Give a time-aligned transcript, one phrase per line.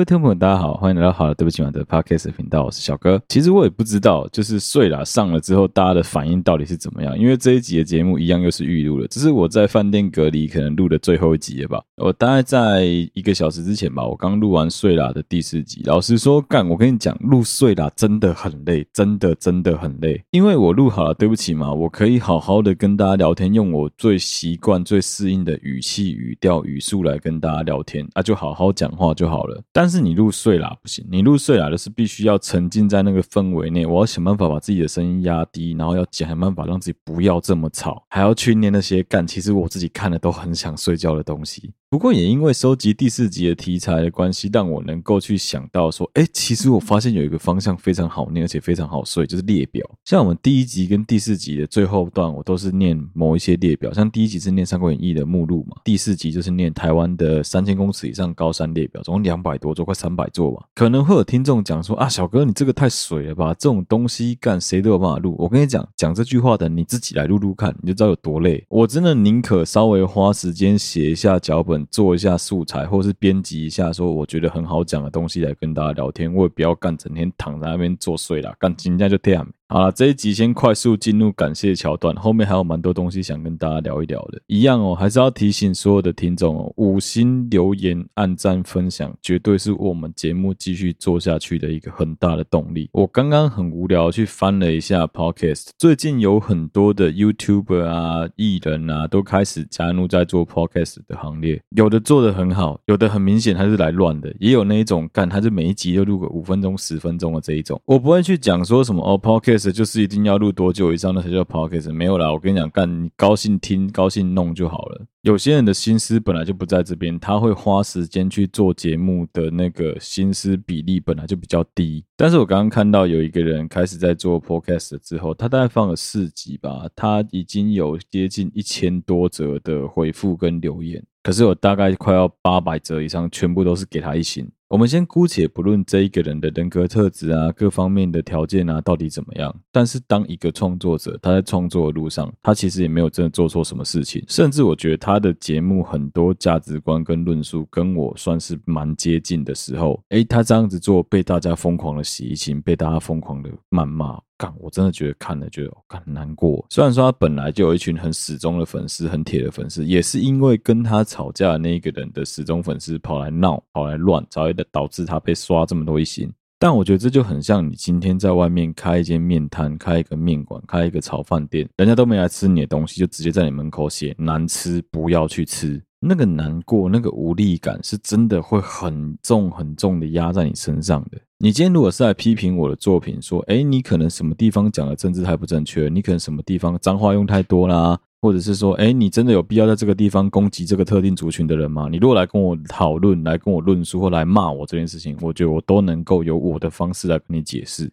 [0.00, 3.20] 各位听众朋友，大家好，欢迎来到好了，对不起嘛的 Podcast 频道，我是小哥。
[3.28, 7.18] 其实我也不知道，就是睡啦上了之后，大家的反应到底是怎么样。
[7.18, 11.82] 因为这一集的节目一样又是预录了，这是我在饭店隔离可能录的最后一集了吧。
[11.98, 12.82] 我大概在
[13.12, 15.82] 一个小时之前吧，我刚录完睡啦的第四集。
[15.84, 20.18] 老实说，干，我跟你讲，录睡啦真的很累，真的真的很累。
[20.30, 29.62] 因为我录好了，对不起嘛，我可以好好的跟大家聊天，用我最习惯、最适应的语气、语调、语速来跟大家聊天，啊，就好好讲话就好了。
[29.74, 33.84] 但是你入睡啦不行，你入睡啦就是必须要沉浸在那个氛围内。
[33.84, 41.72] 我要想办法把自己的声音压低，然后要想办法让自己不要这么吵，还要去念那些干，其实我自己看了都很想睡觉的东西。
[41.90, 49.84] 不过也因为收集第四集的题材的关系，让我能够去想到说，哎，其实我发现有一个方向非常好念，而且非常好睡，就是列表。
[50.04, 53.92] 像我们第一集跟第四集的最后段，我都是念某一些列表。
[53.92, 60.64] 像第一集是念《三国演义》的目录嘛，第四集就是念台湾的三千公尺以上高山列表，总共两百多座，快三百座吧。
[60.76, 65.34] 可能会有听众讲说啊，小哥你这个太水了吧，这种东西干谁都有办法录。
[65.40, 68.64] 我跟你讲，讲这句话的你自己来录录看，你就知道有多累。
[68.68, 71.79] 我真的宁可稍微花时间写一下脚本。
[71.90, 79.46] 做一下素材，或是编辑一下，说我觉得很好讲的东西来跟大家聊天，我也不要干整天躺在那边作祟啦，干今天就这样。
[79.72, 84.42] 好了，这一集先快速进入感谢桥段，后面还有蛮多东西想跟大家聊一聊的。
[84.48, 92.90] 一样哦，还是要提醒所有的听众哦，五星留言、按赞、分享，绝对是我们节目继续做下去的一个很大的动力。
[92.90, 101.62] 我刚刚很无聊去翻了一下 Podcast，最近有很多的 YouTuber 啊、艺人啊，都开始加入在做 Podcast 的行列。
[101.76, 107.80] 有的做得很好，有的很明显他是来乱的，也有那一种干，他是每一集都录个五分钟、十分钟的这一种。
[107.84, 109.59] 我不会去讲说什么哦，Podcast。
[109.72, 115.06] 就是一定要录多久以上那才叫 podcast，没有啦，我跟你讲，干你高兴听、高兴弄就好了。
[115.22, 122.02] 有些人的心思本来就不在这边，他会花时间去做节目的那个心思比例本来就比较低。
[122.16, 134.50] 但是我刚刚看到有一个人开始在做 podcast 之后，他大概放了四集吧，他已经有接近一千多则的回复跟留言，可是我大概快要八百则以上，全部都是给他一星。
[134.70, 139.52] 我们先姑且不论这一个人的人格特质啊，各方面的条件啊，到底怎么样。
[139.72, 144.24] 但是当一个创作者，他在创作的路上，他其实也没有真的做错什么事情。
[144.28, 154.20] 甚至我觉得他的节目很多价值观跟论述跟我算是蛮接近的时候，诶，他这样子做被大家疯狂的洗情，被大家疯狂的谩骂。
[154.60, 156.64] 我真的觉得看了觉得很难过。
[156.70, 166.32] 虽然说他本来就有一群很死忠的粉丝，很铁的粉丝，也是因为跟他吵架的那一个人的死忠粉丝跑来闹、跑来乱，才会导致他被刷这么多一星。
[166.58, 175.82] 但我觉得这就很像你今天在外面开一间面摊、开一个面馆、开一个炒饭店，人家都没来吃你的东西，就直接在你门口写难吃，不要去吃。
[175.98, 181.18] 那个难过、那个无力感，是真的会很重、很重的压在你身上的。
[181.42, 191.88] 你今天如果是来批评我的作品，说，诶，你可能什么地方讲的政治太不正确，你可能什么地方脏话用太多啦，或者是说，诶，你真的有必要在这个地方攻击这个特定族群的人吗？
[191.90, 197.90] 你如果来跟我讨论、来跟我论述或来骂我这件事情，我觉得我都能够有我的方式来跟你解释。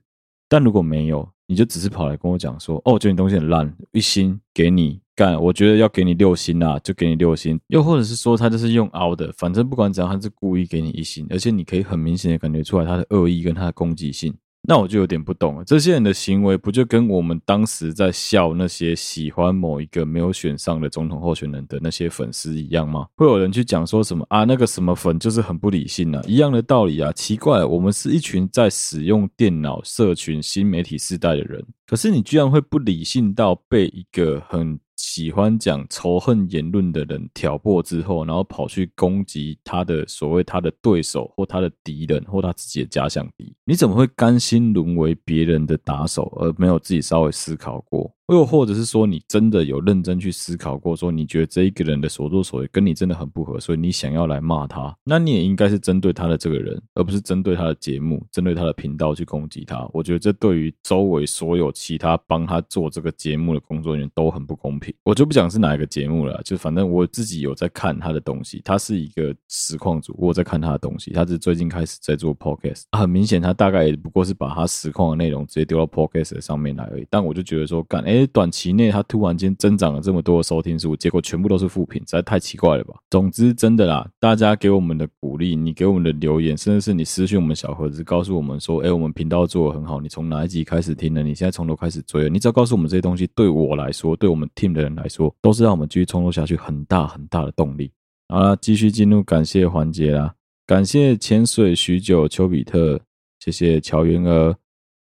[0.50, 5.00] 但如果没有，你就只是跑来跟我讲说，哦，我觉得你东西很烂，一心给你。
[5.18, 7.60] 干，我觉得要给你六星啊，就给你六星。
[7.70, 14.32] 又或者是说，他就是用凹的，反正不管怎样，他是故意给你一星，而且你可以很明显的感觉出来他的恶意跟他的攻击性。
[14.70, 23.08] 那我就有点不懂了，这些人的行为不就跟我们当时在笑那些喜欢某一个没有选上的总统候选人的那些粉丝一样吗？
[23.16, 27.12] 会有人去讲说什么啊，那个什么粉就是很不理性啊，一样的道理啊。
[27.14, 48.12] 奇怪，我们是一群在使用电脑、社群、新媒体时代的人，可是你居然会不理性到被一个很喜欢讲仇恨言论的人挑拨之后，然后跑去攻击他的所谓他的对手或他的敌人或他自己的假想敌，你怎么会甘心沦为别人的打手，而没有自己稍微思考过？
[48.34, 59.90] 又或者是说，你真的有认真去思考过，说你觉得这一个人的所作所为跟你真的很不合，所以你想要来骂他，那你也应该是针对他的这个人，而不是针对他的节目、针对他的频道去攻击他。
[59.94, 64.94] 我觉得这对于周围所有其他帮他做这个节目的工作人员都很不公平。
[65.04, 77.08] 我就不讲是哪一个节目了，就反正我自己有在看他的东西，他是一个实况主，我在看他的东西，他是最近开始在做 podcast，很明显他大概也不过是把他实况的内容直接丢到 podcast 上面来而已。
[77.10, 78.17] 但我就觉得说，干，哎。
[78.28, 82.96] 短期内，它突然间增长了这么多的收听数，结果全部都是负评，实在太奇怪了吧？
[83.10, 91.22] 总之，真的啦，大家给我们的鼓励，你给我们的留言，甚至是你私讯我们小盒子，告诉我们说，哎，我们频道做得很好，你从哪一集开始听的？
[91.22, 97.92] 你现在从头开始追了，你只要告诉我们这些东西，对我来说，对我们 team 的人来说，都是让我们继续创作下去很大很大的动力。
[98.30, 100.34] 好了，继续进入感谢环节啦。
[100.66, 103.00] 感谢潜水许久丘比特，
[103.40, 104.54] 谢谢乔云儿，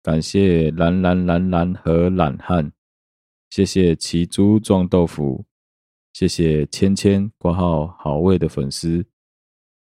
[0.01, 2.71] 感谢蓝蓝蓝蓝和懒汉，
[3.49, 5.45] 谢谢奇猪撞豆腐，
[6.13, 9.05] 谢谢芊芊挂号好味的粉丝，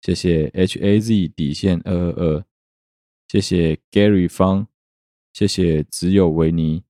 [0.01, 2.45] 谢谢 H A Z 底线二二二，
[3.27, 4.67] 谢谢 Gary 方，
[5.33, 6.83] 谢谢只有维尼，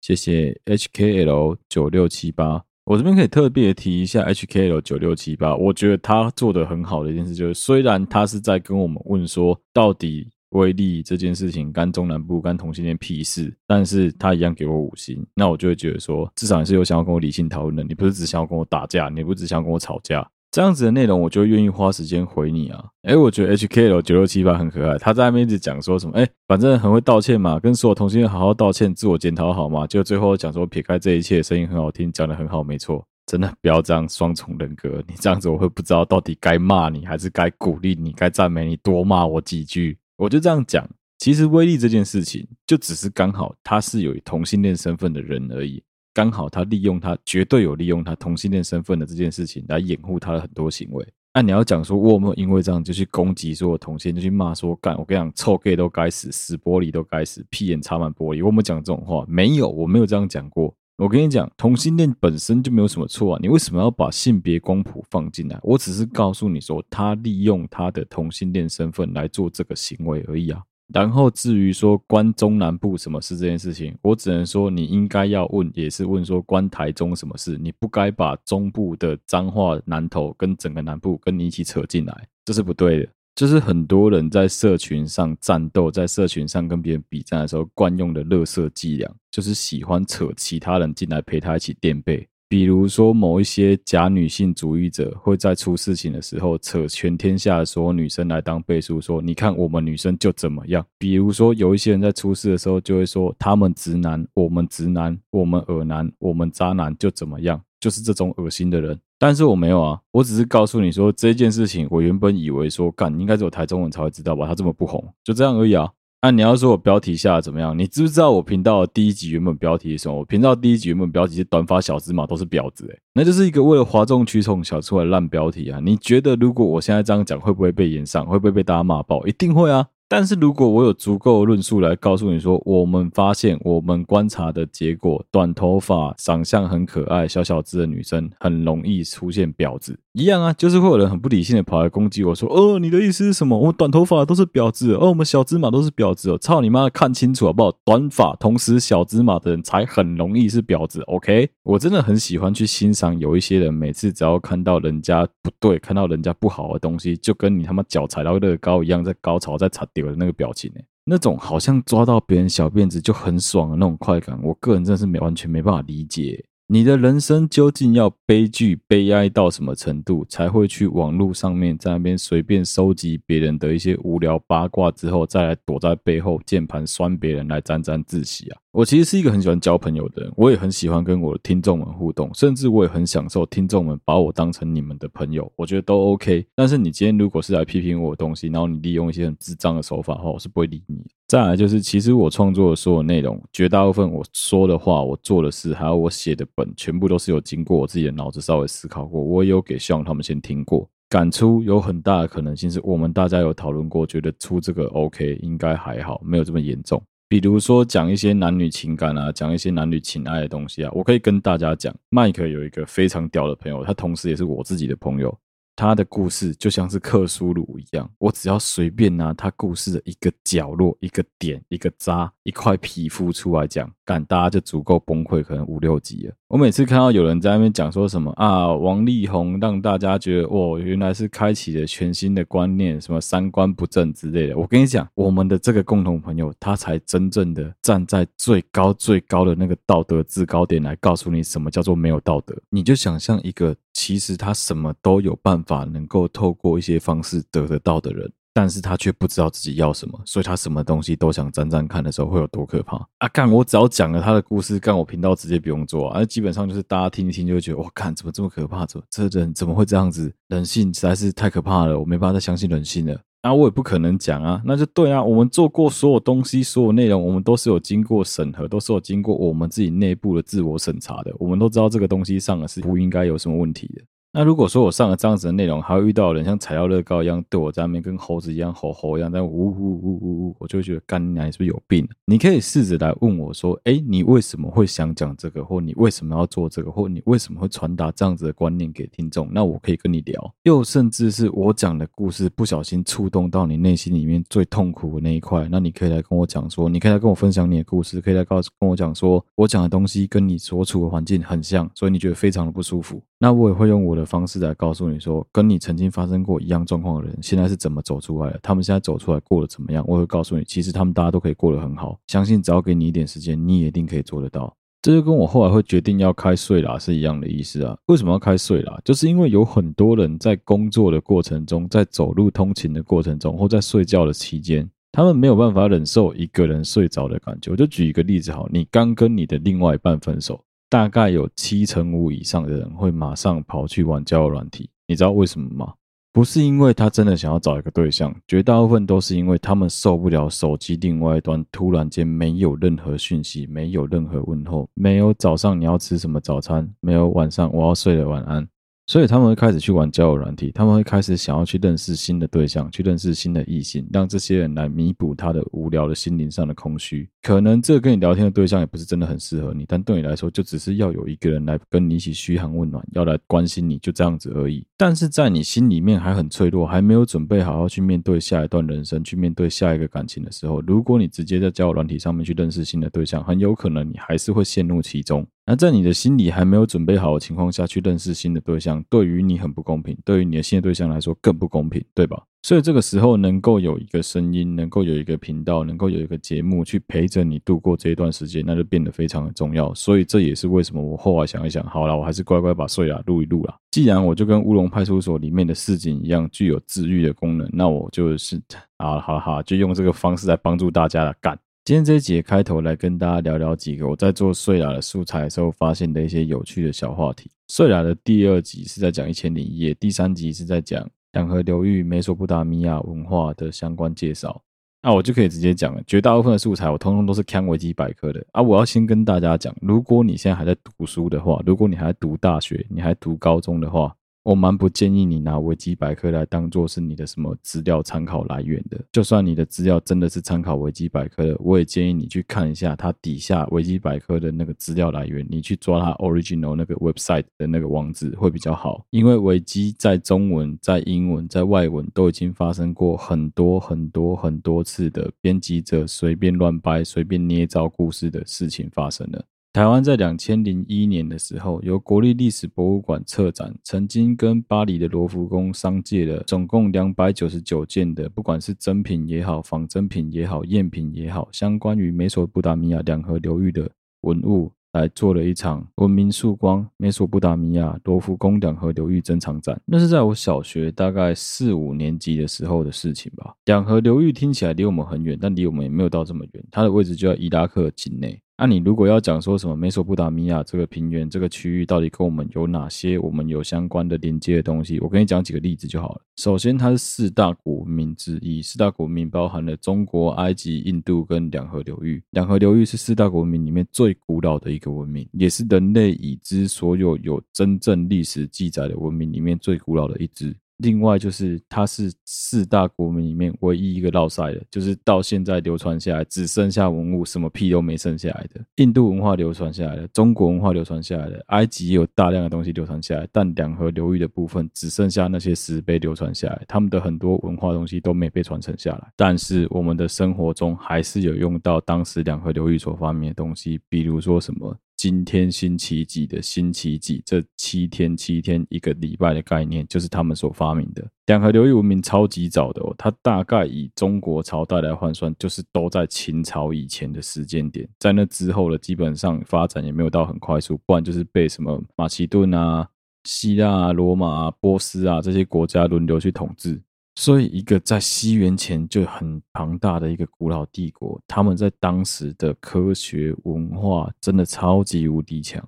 [0.00, 2.64] 谢谢 H K L 九六七八。
[2.84, 22.84] 我这边可以特别提一下 HKL 九六七八，我觉得他做的很好的一件事就是，虽然他是在跟我们问说到底威力这件事情干中南部干同性恋屁事，但是他一样给我五星，那我就会觉得说，至少你是有想要跟我理性讨论的，你不是只想要跟我打架，你不是只想要跟我吵架，这样子的内容我就愿意花时间回你啊。
[23.02, 33.04] 诶，我觉得 HKL 九六七八很可爱，他在那边一直讲说什么，诶，反正很会道歉嘛，跟所有同性恋好好道歉，自我检讨好嘛，就最后讲说撇开这一切，声音很好听，讲得很好，没错。
[33.26, 39.98] 真的不要这样双重人格，你这样子我会不知道到底该骂你还是该鼓励你，该赞美你，多骂我几句。
[40.16, 45.82] 我就这样讲，其实威力这件事情就只是刚好他是有同性恋身份的人而已，
[46.14, 51.06] 刚好他利用他绝对有利用他同性恋身份的这件事情来掩护他的很多行为。
[51.34, 59.22] 那你要讲说我有没有因为这样就去攻击说我同性，就去骂说干，我跟你讲臭 gay 都该死，死玻璃都该死，屁眼插满玻璃，我有没有讲这种话？
[59.28, 60.74] 没有，我没有这样讲过。
[60.98, 65.58] 我跟你讲，同性恋本身就没有什么错啊，你为什么要把性别光谱放进来？
[65.62, 70.62] 我只是告诉你说，他利用他的同性恋身份来做这个行为而已啊。
[70.94, 83.08] 然后至于说关中南部什么事这件事情，我只能说你应该要问，也是问说关台中什么事，你不该把中部的脏话南投跟整个南部跟你一起扯进来，这是不对的。
[83.36, 92.26] 就是很多人在社群上战斗，在社群上跟别人比战的时候，惯用的乐色伎俩，就是喜欢扯其他人进来陪他一起垫背。
[92.48, 108.98] 比如说，某一些假女性主义者会在出事情的时候扯全天下的所有女生来当背书，说：“你看我们女生就怎么样。”比如说，有一些人在出事的时候就会说：“他们直男，我们直男，我们耳男，我们渣男就怎么样。”就是这种恶心的人。
[109.18, 115.90] 但是我没有啊，我只是告诉你说这件事情，我原本以为说干应该只有台中人才会知道吧，他这么不红，就这样而已啊。
[116.22, 117.78] 那、你要说我标题下怎么样？
[117.78, 120.18] 你知不知道我频道第一集原本标题是什么？
[120.18, 125.78] 我频道第一集原本标题是短发小芝麻都是婊子，诶，那就是一个为了哗众取宠想出来烂标题啊！
[125.78, 128.26] 你觉得如果我现在这样讲，会不会被炎上？
[128.26, 129.24] 会不会被大家骂爆？
[129.24, 129.86] 一定会啊！
[130.08, 143.58] 但是如果我有足够的论述来告诉你说，我们发现我们观察的结果，短头发、长相很可爱、小小只的女生很容易出现婊子，一样啊，就是会有人很不理性的跑来攻击我说，哦，你的意思是什么？
[143.58, 147.72] 我们短头发都是婊子，哦，我们小芝麻都是婊子哦，操你妈，看清楚好不好？
[147.84, 151.50] 短发同时小芝麻的人才很容易是婊子，OK？
[151.64, 159.84] 我真的很喜欢去欣赏有一些人，每次只要看到人家不对，看到人家不好的东西，就跟你他妈脚踩到乐高一样，在高潮在踩。
[159.96, 166.44] 丢的那个表情呢，那种好像抓到别人小辫子就很爽的那种快感，我个人真的是没完全没办法理解。
[166.68, 178.58] 你的人生究竟要悲剧悲哀到什么程度，才会去网络上面在那边随便收集别人的一些无聊八卦之后，再来躲在背后键盘酸别人来沾沾自喜啊？
[178.72, 186.44] 我其实是一个很喜欢交朋友的人，我也很喜欢跟我的听众们互动，甚至我也很享受听众们把我当成你们的朋友，我觉得都 OK。
[186.56, 191.06] 但是你今天如果是来批评我的东西，然后你利用一些很智障的手法的话，我是不会理你。
[191.28, 199.20] 再来就是，其实我创作的所有内容，绝大部分我说的话、我做的事，还有我写的本，全部都是有经过我自己的脑子稍微思考过。
[199.20, 207.02] 我也有给希望他们先听过，感触有很大的可能性是我们大家有讨论过，觉得出这个 OK 应该还好，没有这么严重。
[207.28, 215.36] 比如说讲一些男女情感啊，讲一些男女情爱的东西啊，我可以跟大家讲，麦克有一个非常屌的朋友，他同时也是我自己的朋友，
[215.76, 223.88] 他的故事就像是克苏鲁一样，我只要随便拿他故事的一个角落、一个点、一个渣、一块皮肤出来讲。
[224.04, 226.34] 干，大家就足够崩溃，可能五六集了。
[226.46, 234.56] 我每次看到有人在那边讲说什么啊，王力宏让大家觉得哦，原来是开启了全新的观念，什么三观不正之类的。
[234.56, 242.56] 我跟你讲，我们的这个共同朋友，他才真正的站在最高最高的那个道德制高点来告诉你什么叫做没有道德。
[242.70, 248.30] 你就想象一个，其实他什么都有办法，能够透过一些方式得得到的人。
[248.52, 253.28] 但是他却不知道自己要什么，所以他什么东西都想沾沾看的时候会有多可怕啊！
[253.28, 256.22] 干，我只要讲了他的故事，干我频道直接不用做啊！
[256.26, 258.84] 基本上就是大家听一听就会觉得，哇，看怎么这么可怕？
[258.84, 260.30] 怎么这人怎么会这样子？
[260.48, 263.18] 人性实在是太可怕了，我没办法再相信人性了。
[263.46, 274.02] 啊，我也不可能讲啊，那就对啊，我们做过所有东西，所有内容，我们都是有经过审核，都是有经过我们自己内部的自我审查的，我们都知道这个东西上的是不应该有什么问题的。
[274.36, 282.06] 那如果说我上了这样子的内容，还会遇到人像踩到乐高一样对我在那边跟猴子一样吼吼一样在呜呜呜呜呜，我就会觉得干你娘，是不是有病？
[282.26, 289.48] 你可以试着来问我说，哎，你为什么会想讲这个，或你为什么要做这个，或你为什么会传达这样子的观念给听众？
[289.50, 290.54] 那我可以跟你聊。
[290.64, 303.22] 又甚至是我讲的故事不小心触动到你内心里面最痛苦的那一块，那你可以来跟我讲说，你可以来跟我分享你的故事，可以来告诉跟我讲说，我讲的东西跟你所处的环境很像，所以你觉得非常的不舒服。
[303.38, 308.58] 那我也会用我的方式来告诉你说，跟你曾经发生过一样状况的人，现在是怎么走出来的？
[308.62, 310.02] 他们现在走出来过得怎么样？
[310.08, 312.18] 我会告诉你，其实他们大家都可以过得很好。
[312.28, 314.74] 相信只要给你一点时间，你也一定可以做得到。
[315.02, 317.96] 这就跟我后来会决定要开睡啦是一样的意思啊。
[318.06, 318.98] 为什么要开睡啦？
[319.04, 327.70] 就是因为有很多人在工作的过程中，在走路通勤的过程中，或在睡觉的期间，他们没有办法忍受一个人睡着的感觉。
[327.70, 330.60] 我就举一个例子好，你刚跟你的另外一半分手。
[330.88, 335.94] 大概有七成五以上的人会马上跑去玩交友软体，你知道为什么吗？
[336.32, 348.68] 不是因为他真的想要找一个对象，绝大部分都是因为他们受不了手机另外一端突然间没有任何讯息，没有任何问候，没有早上你要吃什么早餐，没有晚上我要睡了晚安。
[349.06, 357.28] 所以他们会开始去玩交友软体，他们会开始想要去认识新的对象，去认识新的异性，让这些人来弥补他的无聊的心灵上的空虚。
[357.42, 364.84] 可能这跟你聊天的对象也不是真的很适合你，但对你来说，就只是要有一个人来跟你一起嘘寒问暖，要来关心你，就这样子而已。
[364.96, 375.46] 但是在你心里面还很脆弱，还没有准备好好去面对下一段人生，去面对下一个感情的时候，如果你直接在交友软体上面去认识新的对象，很有可能你还是会陷入其中。
[375.68, 382.40] 那在你的心里还没有准备好的情况下去认识新的对象，对于你很不公平，对于你的新的对象来说更不公平，对吧？
[382.62, 389.92] 所以这个时候能够有一个声音，能够有一个频道，能够有一个节目去陪着你度过这一段时间，那就变得非常的重要。
[389.92, 393.76] 所以这也是为什么我后来想一想，好了，我还是乖乖把睡啦录一录啦。
[393.90, 398.60] 既然我就跟乌龙派出所里面的市警一样具有治愈的功能，那我就是
[398.98, 401.58] 啊，好了好了，就用这个方式来帮助大家来干。
[401.86, 407.48] 今天这一集开头来跟大家聊聊几个我在做睡啦的素材的时候发现的一些有趣的小话题。
[407.68, 414.60] 睡啦的第二集是在讲一千零一夜，第三集是在讲两河流域美索不达米亚文化的相关介绍。
[415.00, 418.60] 那我就可以直接讲了，绝大部分的素材我通通都是看维基百科的啊。
[418.60, 424.12] 我要先跟大家讲，如果你现在还在读书的话，如果你还在读大学，你还读高中的话。
[424.46, 429.04] 我蛮不建议你拿维基百科来当做是你的什么资料参考来源的。
[429.10, 439.04] 就算你的资料真的是参考维基百科的，我也建议你去看一下它底下维基百科的那个资料来源，你去抓它 original 那个 website 的那个网址会比较好。
[439.10, 449.44] 因为维基在中文、在英文、在外文都已经发生过很多很多很多次的编辑者随便乱掰、随便捏造故事的事情发生了。
[449.76, 463.86] 台湾在两千零一年的时候，由国立历史博物馆策展，曾经跟巴黎的罗浮宫商借了总共两百九十九件的，不管是真品也好、仿真品也好、赝品也好，相关于美索不达米亚两河流域的
[464.22, 469.78] 文物，来做了一场文明曙光美索不达米亚罗浮宫两河流域珍藏展。
[469.84, 473.54] 那是在我小学大概四五年级的时候的事情吧。
[473.66, 478.40] 两河流域听起来离我们很远，但离我们也没有到这么远，它的位置就在伊拉克境内。
[478.58, 486.22] 那、你如果要讲说什么美索不达米亚这个平原这个区域到底跟我们有哪些我们有相关的连接的东西，我跟你讲几个例子就好了。
[486.36, 492.22] 首先，它是四大古文明之一，四大古文明包含了中国、埃及、印度跟两河流域。
[492.30, 500.56] 两河流域是四大古文明里面最古老的一个文明，也是人类已知所有有真正历史记载的文明里面最古老的一支。
[500.78, 508.60] 另外就是，它是四大国民里面唯一一个落赛的，就是到现在流传下来只剩下文物，什么屁都没剩下来的。
[508.76, 519.08] 印度文化流传下来的，中国文化流传下来的，埃及也有大量的东西流传下来，但两河流域的部分只剩下那些石碑流传下来，他们的很多文化东西都没被传承下来。
[519.16, 524.76] 但是我们的生活中还是有用到当时两河流域所发明的东西，比如说什么。
[525.08, 531.08] 今天星期几的星期几，这七天七天一个礼拜的概念，就是他们所发明的。
[531.26, 537.88] 两河流域文明超级早的哦，它大概以中国朝代来换算，就是都在秦朝以前的时间点。
[538.00, 542.88] 在那之后的基本上发展也没有到很快速，不然就是被什么马其顿啊、
[543.22, 546.82] 希腊啊、罗马啊、波斯啊这些国家轮流去统治。
[547.18, 555.66] 所以，一个在西元前就很庞大的一个古老帝国，他们在当时的科学文化真的超级无敌强。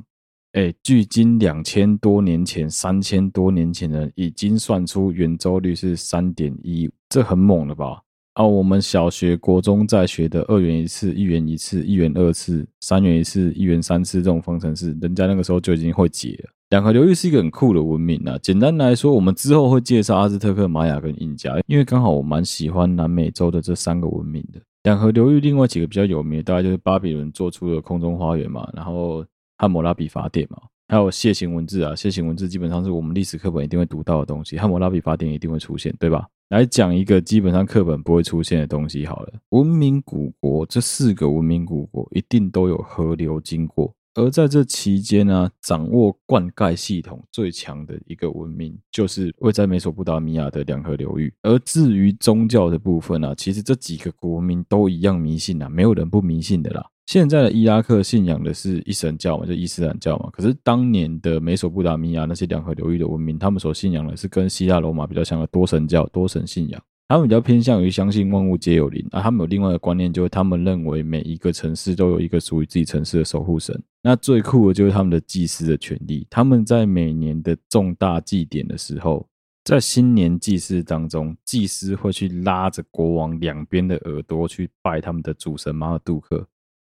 [0.53, 8.03] 哎，距今两千多年前、三千多年前的已经算出圆周率是三点一，这很猛了吧？
[8.35, 16.51] 啊，我们小学、国中在学的二元一次、一元一次、一元二次、三元一次、一元三次这种方程式，人家那个时候就已经会解了。
[16.71, 18.39] 两河流域是一个很酷的文明啊。
[18.43, 24.61] 简单来说，我们之后会介绍阿兹特克、玛雅跟印加，因为刚好我蛮喜欢南美洲的这三个文明的。
[24.83, 29.25] 两河流域另外几个比较有名，大概就是巴比伦做出的空中花园嘛，然后
[29.57, 30.59] 汉谟拉比法典嘛，
[30.89, 31.93] 还有楔形文字啊。
[31.95, 36.27] 楔形文字基本上是我们历史课本一定会读到的东西，汉谟拉比法典一定会出现，对吧？
[36.51, 43.93] 来讲一个基本上课本不会出现的东西好了，文明古国这四个文明古国一定都有河流经过。
[44.19, 51.33] 而在这期间呢、掌握灌溉系统最强的一个文明，就是位在美索不达米亚的两河流域。
[51.43, 56.85] 而至于宗教的部分呢、其实这几个古文明都一样迷信啊，没有人不迷信的啦。
[57.07, 60.29] 现在的伊拉克信仰的是一神教嘛，就伊斯兰教嘛。
[60.33, 66.83] 可是当年的美索不达米亚那些两河流域的文明，他们所信仰的是跟希腊罗马比较像的多神教、多神信仰。
[67.09, 73.83] 他们比较偏向于相信万物皆有灵啊，他们有另外的观念，就是他们认为每一个城市都有一个属于自己城市的守护神。
[74.03, 79.27] 那最酷的就是他们的祭司的权利，他们在每年的重大祭典的时候，
[79.65, 86.47] 在新年祭祀当中，祭司会去拉着国王两边的耳朵去拜他们的主神马尔杜克。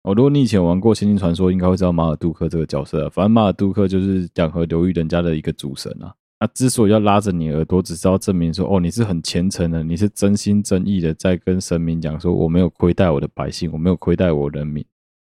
[0.04, 3.10] 哦，如果你以前玩过《仙境传说》，应该会知道马尔杜克这个角色啊。
[3.12, 6.14] 反正马尔杜克就是两河流域人家的一个主神啊。
[6.38, 14.84] 那之所以要拉着你耳朵，只是要证明说，哦，你是很虔诚的，你是真心真意的，在跟神明讲说，我没有亏待我的百姓，我没有亏待我人民。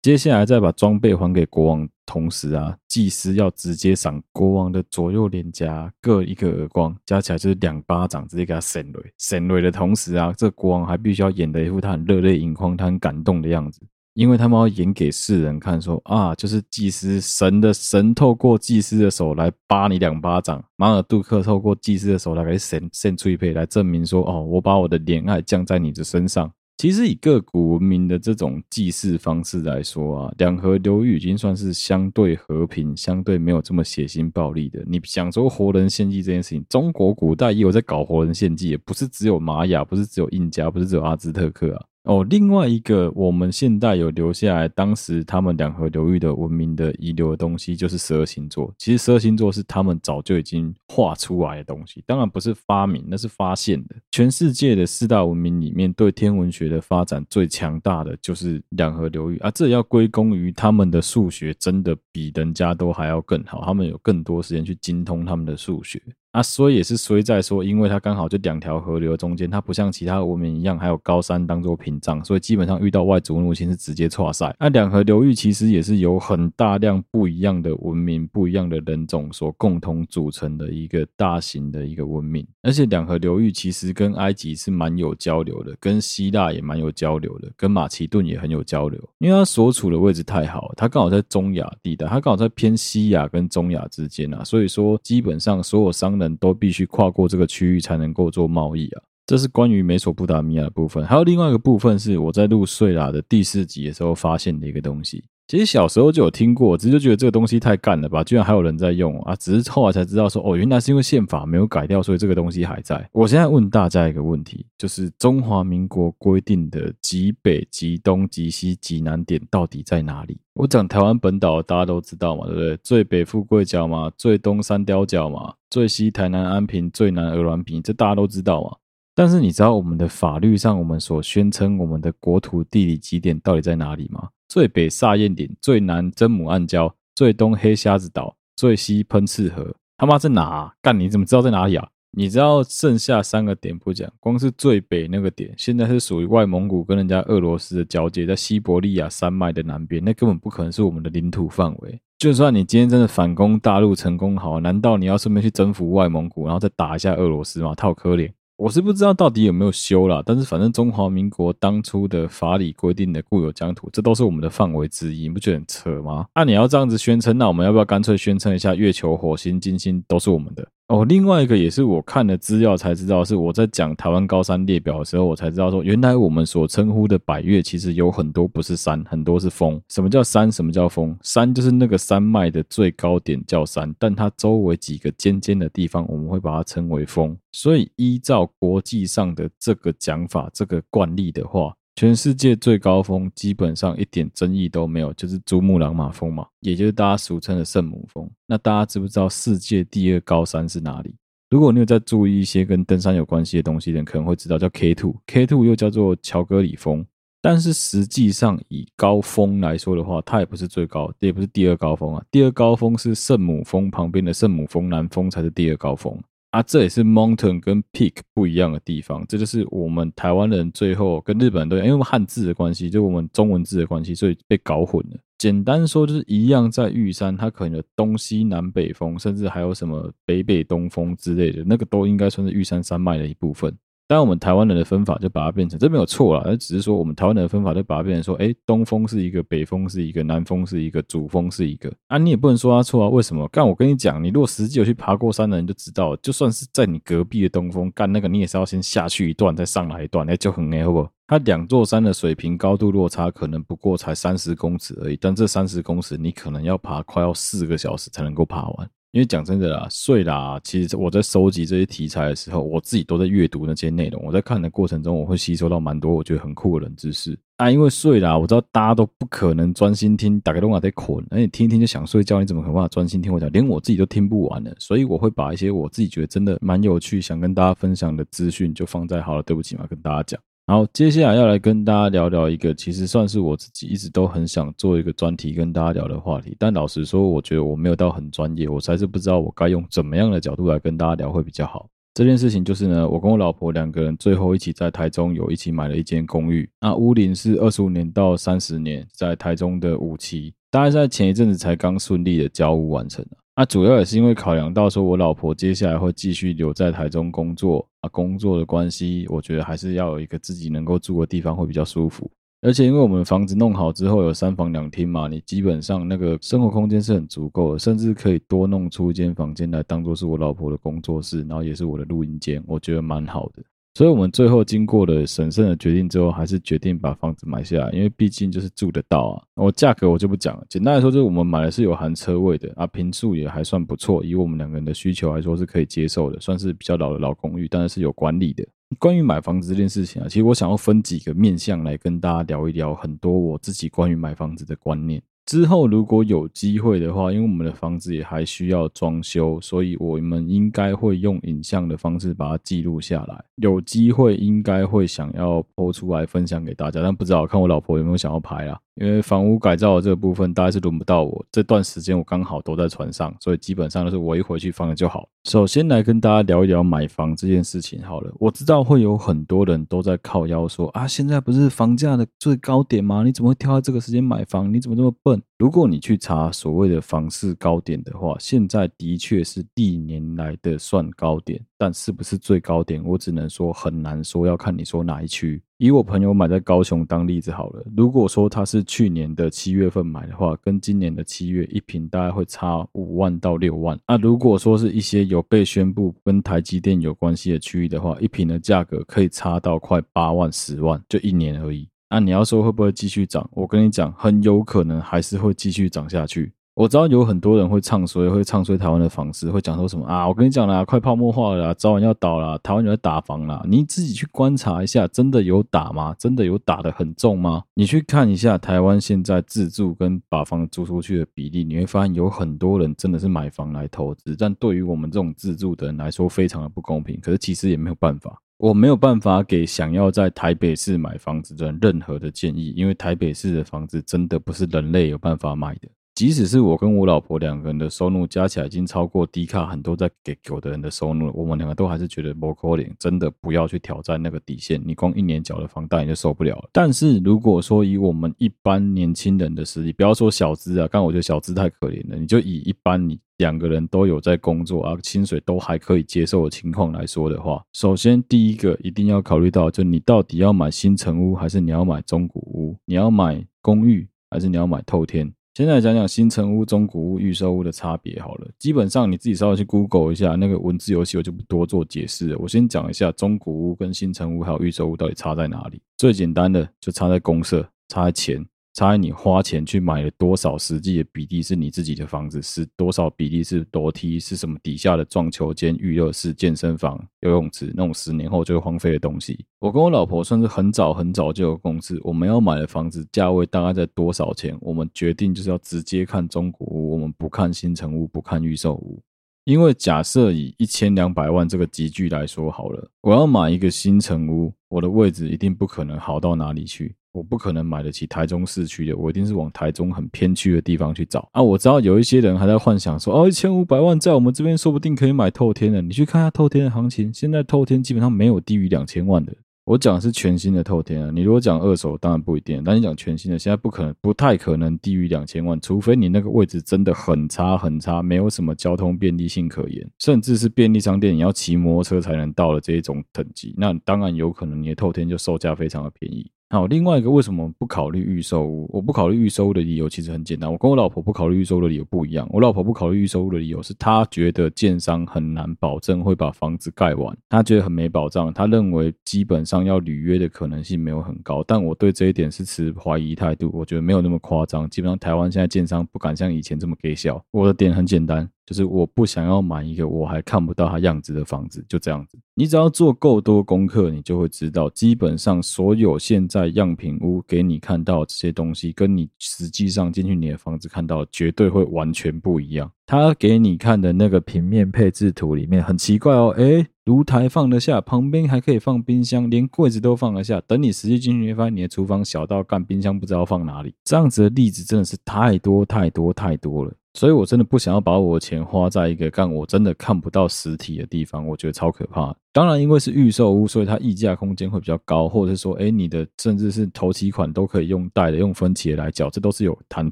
[0.01, 8.99] 接下来再把装备还给国王，同时啊，祭司要直接赏国王的左右脸颊各一个耳光，加起来就是两巴掌，直接给他扇雷。
[9.17, 13.81] 扇雷的同时啊，这国王还必须要演得一副他很热泪盈眶，他很感动的样子。
[14.17, 26.51] 因为他们要演给世人看，说啊，就是祭司神的神透过祭司的手来扒你两巴掌，马尔杜克透过祭司的手来给神献翠佩，来证明说，哦，我把我的怜爱降在你的身上。
[26.77, 34.83] 其实以各古文明的这种祭祀方式来说啊，两河流域已经算是相对和平、相对没有这么血腥暴力的。
[34.87, 41.85] 你想说活人献祭这件事情，中国古代也有在搞活人献祭，也不是只有玛雅，不是只有印加，不是只有阿兹特克啊。
[42.07, 48.73] 哦，另外一个我们现代有留下来，当时他们两河流域的文明的遗留的东西，就是十二星座。
[48.77, 53.95] 其实十二星座是他们早就已经画出来的东西，当然不是发明，那是发现的。
[54.09, 66.01] 全世界的四大文明里面，对天文学的发展最强大的就是两河流域啊，这要归功于他们的数学真的比人家都还要更好，他们有更多时间去精通他们的数学。
[66.37, 74.55] 啊，所以也是衰在说，因为它刚好就两条河流中间，它不像其他文明一样还有高山当做屏障，所以基本上遇到外族入侵是直接挫赛。
[74.59, 82.45] 那两河流域其实也是有很大量不一样的文明、不一样的人种所共同组成的一个大型的一个文明。
[82.61, 96.26] 而且两河流域其实跟埃及是蛮有交流的，跟希腊也蛮有交流的，跟马其顿也很有交流，因为它所处的位置太好，它刚好在中亚地带，它刚好在偏西亚跟中亚之间啊，所以说基本上所有商人。
[96.35, 101.05] 都必须跨过这个区域才能够做贸易啊，这是关于美索不达米亚的部分。
[101.05, 105.23] 还有另外一个部分是我在录睡啦的第四集的时候发现的一个东西。
[105.47, 109.33] 其实小时候就有听过，只是就觉得这个东西太干了吧，居然还有人在用啊！
[109.37, 113.09] 只是后来才知道说，哦，原来是因为宪法没有改掉，所以这个东西还在。
[113.13, 120.37] 我现在问大家一个问题，就是中华民国规定的极北、极东、极西、极南点到底在哪里？
[120.53, 122.77] 我讲台湾本岛，大家都知道嘛，对不对？
[122.83, 128.75] 最北富贵角嘛，最东三貂角嘛，最西台南安平，最南鹅銮鼻，这大家都知道嘛。
[129.15, 134.27] 但是你知道我们的法律上，我们所宣称我们的国土地理极点到底在哪里吗？
[134.47, 140.73] 最北煞焰点，最南真母暗礁，最东黑瞎子岛，最西喷赤河，他妈在哪啊？
[140.81, 141.87] 干，你怎么知道在哪里啊？
[142.11, 151.99] 你知道剩下三个点不讲，光是最北那个点，现在是属于外蒙古跟人家俄罗斯的交界，在西伯利亚山脉的南边，那根本不可能是我们的领土范围。
[152.17, 157.75] 就算你今天真的反攻大陆成功好，难道你要顺便去征服外蒙古，然后再打一下俄罗斯吗？
[157.75, 158.31] 太可怜。
[158.57, 166.25] 我是不知道到底有没有修啦，但是反正中华民国当初的法理规定的固有疆土，这都是我们的范围之一，你不觉得很扯吗？
[166.33, 170.67] 那、你要这样子宣称，那我们要不要干脆宣称一下，月球、火星、金星都是我们的？
[170.87, 179.81] 哦，另外一个也是我看了资料才知道，是我在讲台湾高山列表的时候，我才知道说，原来我们所称呼的百岳，其实有很多不是山，很多是峰。
[179.89, 180.49] 什么叫山？
[180.49, 181.13] 什么叫峰？
[181.21, 187.37] 山就是那个山脉的最高点叫山，但它周围几个尖尖的地方，我们会把它称为峰。
[187.51, 191.75] 所以依照国际上的这个讲法，这个惯例的话。
[191.97, 198.29] 全世界最高峰基本上一点争议都没有，就是珠穆朗玛峰嘛，也就是大家俗称的圣母峰。
[198.45, 201.15] 那大家知不知道世界第二高山是哪里？
[201.49, 207.03] 如果你有在注意一些跟登山有关系的东西的人，可能会知道叫 K2，K2 又叫做乔戈里峰。
[207.41, 212.23] 但是实际上以高峰来说的话，它也不是最高，也不是第二高峰啊。
[212.29, 216.15] 第二高峰是圣母峰旁边的圣母峰南峰才是第二高峰
[216.57, 216.63] 啊。
[216.63, 219.25] 这也是 mountain 跟 peak 不一样的地方。
[219.27, 225.17] 这就是我们台湾人最后跟日本人都，因为汉字的关系，就我们中文字的关系，所以被搞混了。
[225.37, 233.71] 简单说就是一样，在玉山，它可能有东西南北风，甚至还有什么北北东风之类的，那个都应该算是玉山山脉的一部分。
[234.09, 241.91] 但我们台湾人的分法就把它变成，这没有错啦，而只是说我们台湾人的分法就把它变成说，哎，东风是一个，北风是一个，南风是一个，主风是一个。
[242.07, 243.45] 啊，你也不能说它错啊，为什么？
[243.49, 251.07] 干，我跟你讲，你如果实际有去爬过山的人就知道，就算是在你隔壁的东风干那个，你也是要先下去一段，再上来一段，哎，就很哎，好不？
[251.27, 258.89] 它两座山的水平高度落差可能不过才三十公尺而已，但这三十公尺你可能要爬快要四个小时才能够爬完。
[259.17, 264.23] 因为讲真的啦，睡啦，其实我在收集这些题材的时候，我自己都在阅读那些内容。
[264.23, 267.71] 我在看的过程中，我会吸收到蛮多我觉得很酷的冷知识啊。
[267.71, 273.51] 因为睡啦，我知道大家都不可能专心听，打开动画在困，而且听一听就想睡觉，你怎么可能办法专心听我讲？
[273.51, 280.39] 连我自己都听不完了，所以我会把一些我自己觉得真的蛮有趣，想跟大家分享的资讯，就放在好了，对不起嘛，跟大家讲。
[280.69, 286.53] 好，接下来要来跟大家聊聊一个，其实算是我自己一直都很想做一个专题跟大家聊的话题。
[286.59, 291.87] 但老实说，我觉得我没有到很专业，我才是不知道我该用怎么样的角度来跟大家聊会比较好。
[292.13, 303.25] 这件事情就是呢，我跟我老婆两个人最后一起在台中有一起买了一间公寓，那屋龄是二十五年到三十年，在台中的五期，大概在前一阵子才刚顺利的交屋完成。
[303.59, 312.29] 那主要也是因为考量到说，我老婆接下来会继续留在台中工作啊，工作的关系，我觉得还是要有一个自己能够住的地方会比较舒服。
[312.61, 323.63] 而且因为我们房子弄好之后有三房两厅嘛，你基本上那个生活空间是很足够的，甚至可以多弄出一间房间来当做是我老婆的工作室，然后也是我的录音间，我觉得蛮好的。
[323.97, 329.41] 所以，我们最后经过了审慎的决定之后，还是决定把房子买下来，因为毕竟就是住得到啊。
[329.55, 338.63] 我价格我就不讲了，简单来说，就是我们买的是有含车位的啊，平数也还算不错，以我们两个人的需求来说是可以接受的，算是比较老的老公寓，但是是有管理的。
[338.99, 345.19] 关于买房子这件事情啊，其实我想要分几个面向来跟大家聊一聊很多我自己关于买房子的观念。
[345.47, 353.45] 之后如果有机会的话，因为我们的房子也还需要装修，所以我们应该会用影像的方式把它记录下来。
[353.55, 358.77] 有机会应该会想要 po 出来分享给大家，但不知道看我老婆有没有想要拍啊。
[358.99, 361.45] 因为房屋改造的这个部分，大概是轮不到我。
[361.51, 365.29] 这段时间我刚好都在船上，所以基本上都是我一回去放了就好。
[365.45, 368.33] 首先来跟大家聊一聊买房这件事情好了。
[368.37, 373.23] 我知道会有很多人都在靠腰说啊，现在不是房价的最高点吗？
[373.23, 374.73] 你怎么会挑在这个时间买房？
[374.73, 375.41] 你怎么这么笨？
[375.57, 385.61] 如果你去查所谓的房市高点的话，现在的确是历年来的算高点，但是不是最高点，我只能说很难说，要看你说哪一区。
[385.77, 393.99] 以我朋友买在高雄当例子好了，如果说他是去年的七月份买的话，跟今年的七月一平大概会差五万到六万。
[394.07, 401.87] 那如果说是一些有被宣布跟台积电有关系的区域的话，一平的价格可以差到快八万、十万，就一年而已。
[402.09, 403.47] 那你要说会不会继续涨？
[403.53, 406.51] 我跟你讲，很有可能还是会继续涨下去。
[406.77, 410.27] 我知道有很多人会唱衰，会唱衰台湾的房市，会讲说什么啊？
[410.27, 413.65] 我跟你讲啦，快泡沫化了啦，早晚要倒了，台湾有在打房啦。
[413.67, 416.15] 你自己去观察一下，真的有打吗？
[416.19, 417.63] 真的有打得很重吗？
[417.73, 427.19] 你去看一下台湾现在自住跟把房租出去的比例，你会发现有很多人真的是买房来投资，但对于我们这种自住的人来说，非常的不公平。
[427.19, 435.89] 可是其实也没有办法，我没有办法给想要在台北市买房子的人任何的建议，因为台北市的房子真的不是人类有办法买的。
[436.17, 444.81] 即使是我跟我老婆两个人的收入加起来已经超过迪卡很多在给狗的人的收入，我们两个都还是觉得不可能，真的不要去挑战那个底线。
[444.83, 446.69] 你光一年缴的房贷你就受不了了。
[446.73, 452.17] 但是如果说以我们一般年轻人的实力，不要说小资啊，刚我觉得小资太可怜了。
[452.17, 462.75] 你就以一般你两个人都有在工作啊，薪水都还可以接受的情况来说的话，首先第一个一定要考虑到，就你到底要买新城屋还是你要买中古屋？
[462.85, 465.31] 你要买公寓还是你要买透天？
[465.57, 468.47] 现在讲讲新城屋、中古屋、预售屋的差别好了。
[468.59, 472.37] 基本上你自己稍微去 Google 一下那个文字游戏，我就不多做解释了。
[472.37, 475.81] 我先讲一下中古屋跟新城屋还有预售屋到底差在哪里。
[475.97, 478.45] 最简单的就差在公社，差在钱。
[478.77, 489.43] 差你花钱去买了多少，实际的比例是你自己的房子，是多少比例是楼梯，是什么底下的撞球间、娱乐室、健身房、游泳池那种十年后就会荒废的东西。
[489.57, 499.01] 我跟我老婆算是很早很早就有共识，我们要买的房子价位大概在多少钱，我们决定就是要直接看中古屋，我们不看新城屋，不看预售屋。
[499.45, 506.93] 因为假设以一千两百万这个级距来说好了，我要买一个新城屋，我的位置一定不可能好到哪里去。
[507.17, 511.41] 我不可能买得起台中市区的，我一定是往台中很偏区的地方去找啊！
[511.41, 515.81] 我知道有一些人还在幻想说，哦，一千五百万在我们这边说不定可以买透天的。
[515.81, 519.33] 你去看一下透天的行情，现在透天基本上没有低于两千万的。
[519.65, 522.63] 我讲的是全新的透天啊，你如果讲二手，当然不一定。
[522.63, 536.31] 但你讲全新的，现在不可能，不太可能低于两千万，除非你那个位置真的很差很差，没有什么交通便利性可言，甚至是便利商店你要骑摩托车才能到的这一种等级，那当然有可能你的透天就售价非常的便宜。
[536.49, 538.69] 好，另外一个为什么不考虑预售屋？
[538.71, 542.25] 我不考虑预售屋的理由其实很简单，我跟我老婆不考虑预售屋的理由不一样。
[542.31, 551.43] 我老婆不考虑预售屋的理由是她觉得建商很难保证会把房子盖完，她觉得很没保障，她认为基本上要履约的可能性没有很高。
[551.45, 554.69] 但我对这一点是持怀疑态度，我觉得没有那么夸张。
[554.69, 557.21] 基本上台湾现在建商不敢像以前这么给小。
[557.31, 558.29] 我的点很简单。
[558.47, 562.17] 就是我不想要买一个我还看不到它样子的房子，就这样子。
[562.33, 572.71] 你只要做够多功课，你就会知道，基本上所有现在样品屋给你看到这些东西，跟你实际上进去你的房子看到，绝对会完全不一样。
[572.85, 580.41] 他给你看的那个平面配置图里面很奇怪哦，诶，炉台放得下，旁边还可以放冰箱，连柜子都放得下。
[580.47, 583.75] 等你实际进去，发现你的厨房小到干冰箱不知道放哪里。
[583.83, 586.73] 这样子的例子真的是太多太多太多了。
[586.97, 592.11] 所以，我真的不想要把我的钱花在一个干我真的看不到实体的地方，我觉得超可怕。
[592.33, 599.91] 当然，因为是预售屋，所以它溢价空间会比较高，或者是说，哎，你的甚至是头期款都可以用贷的，用分期来缴，这都是有谈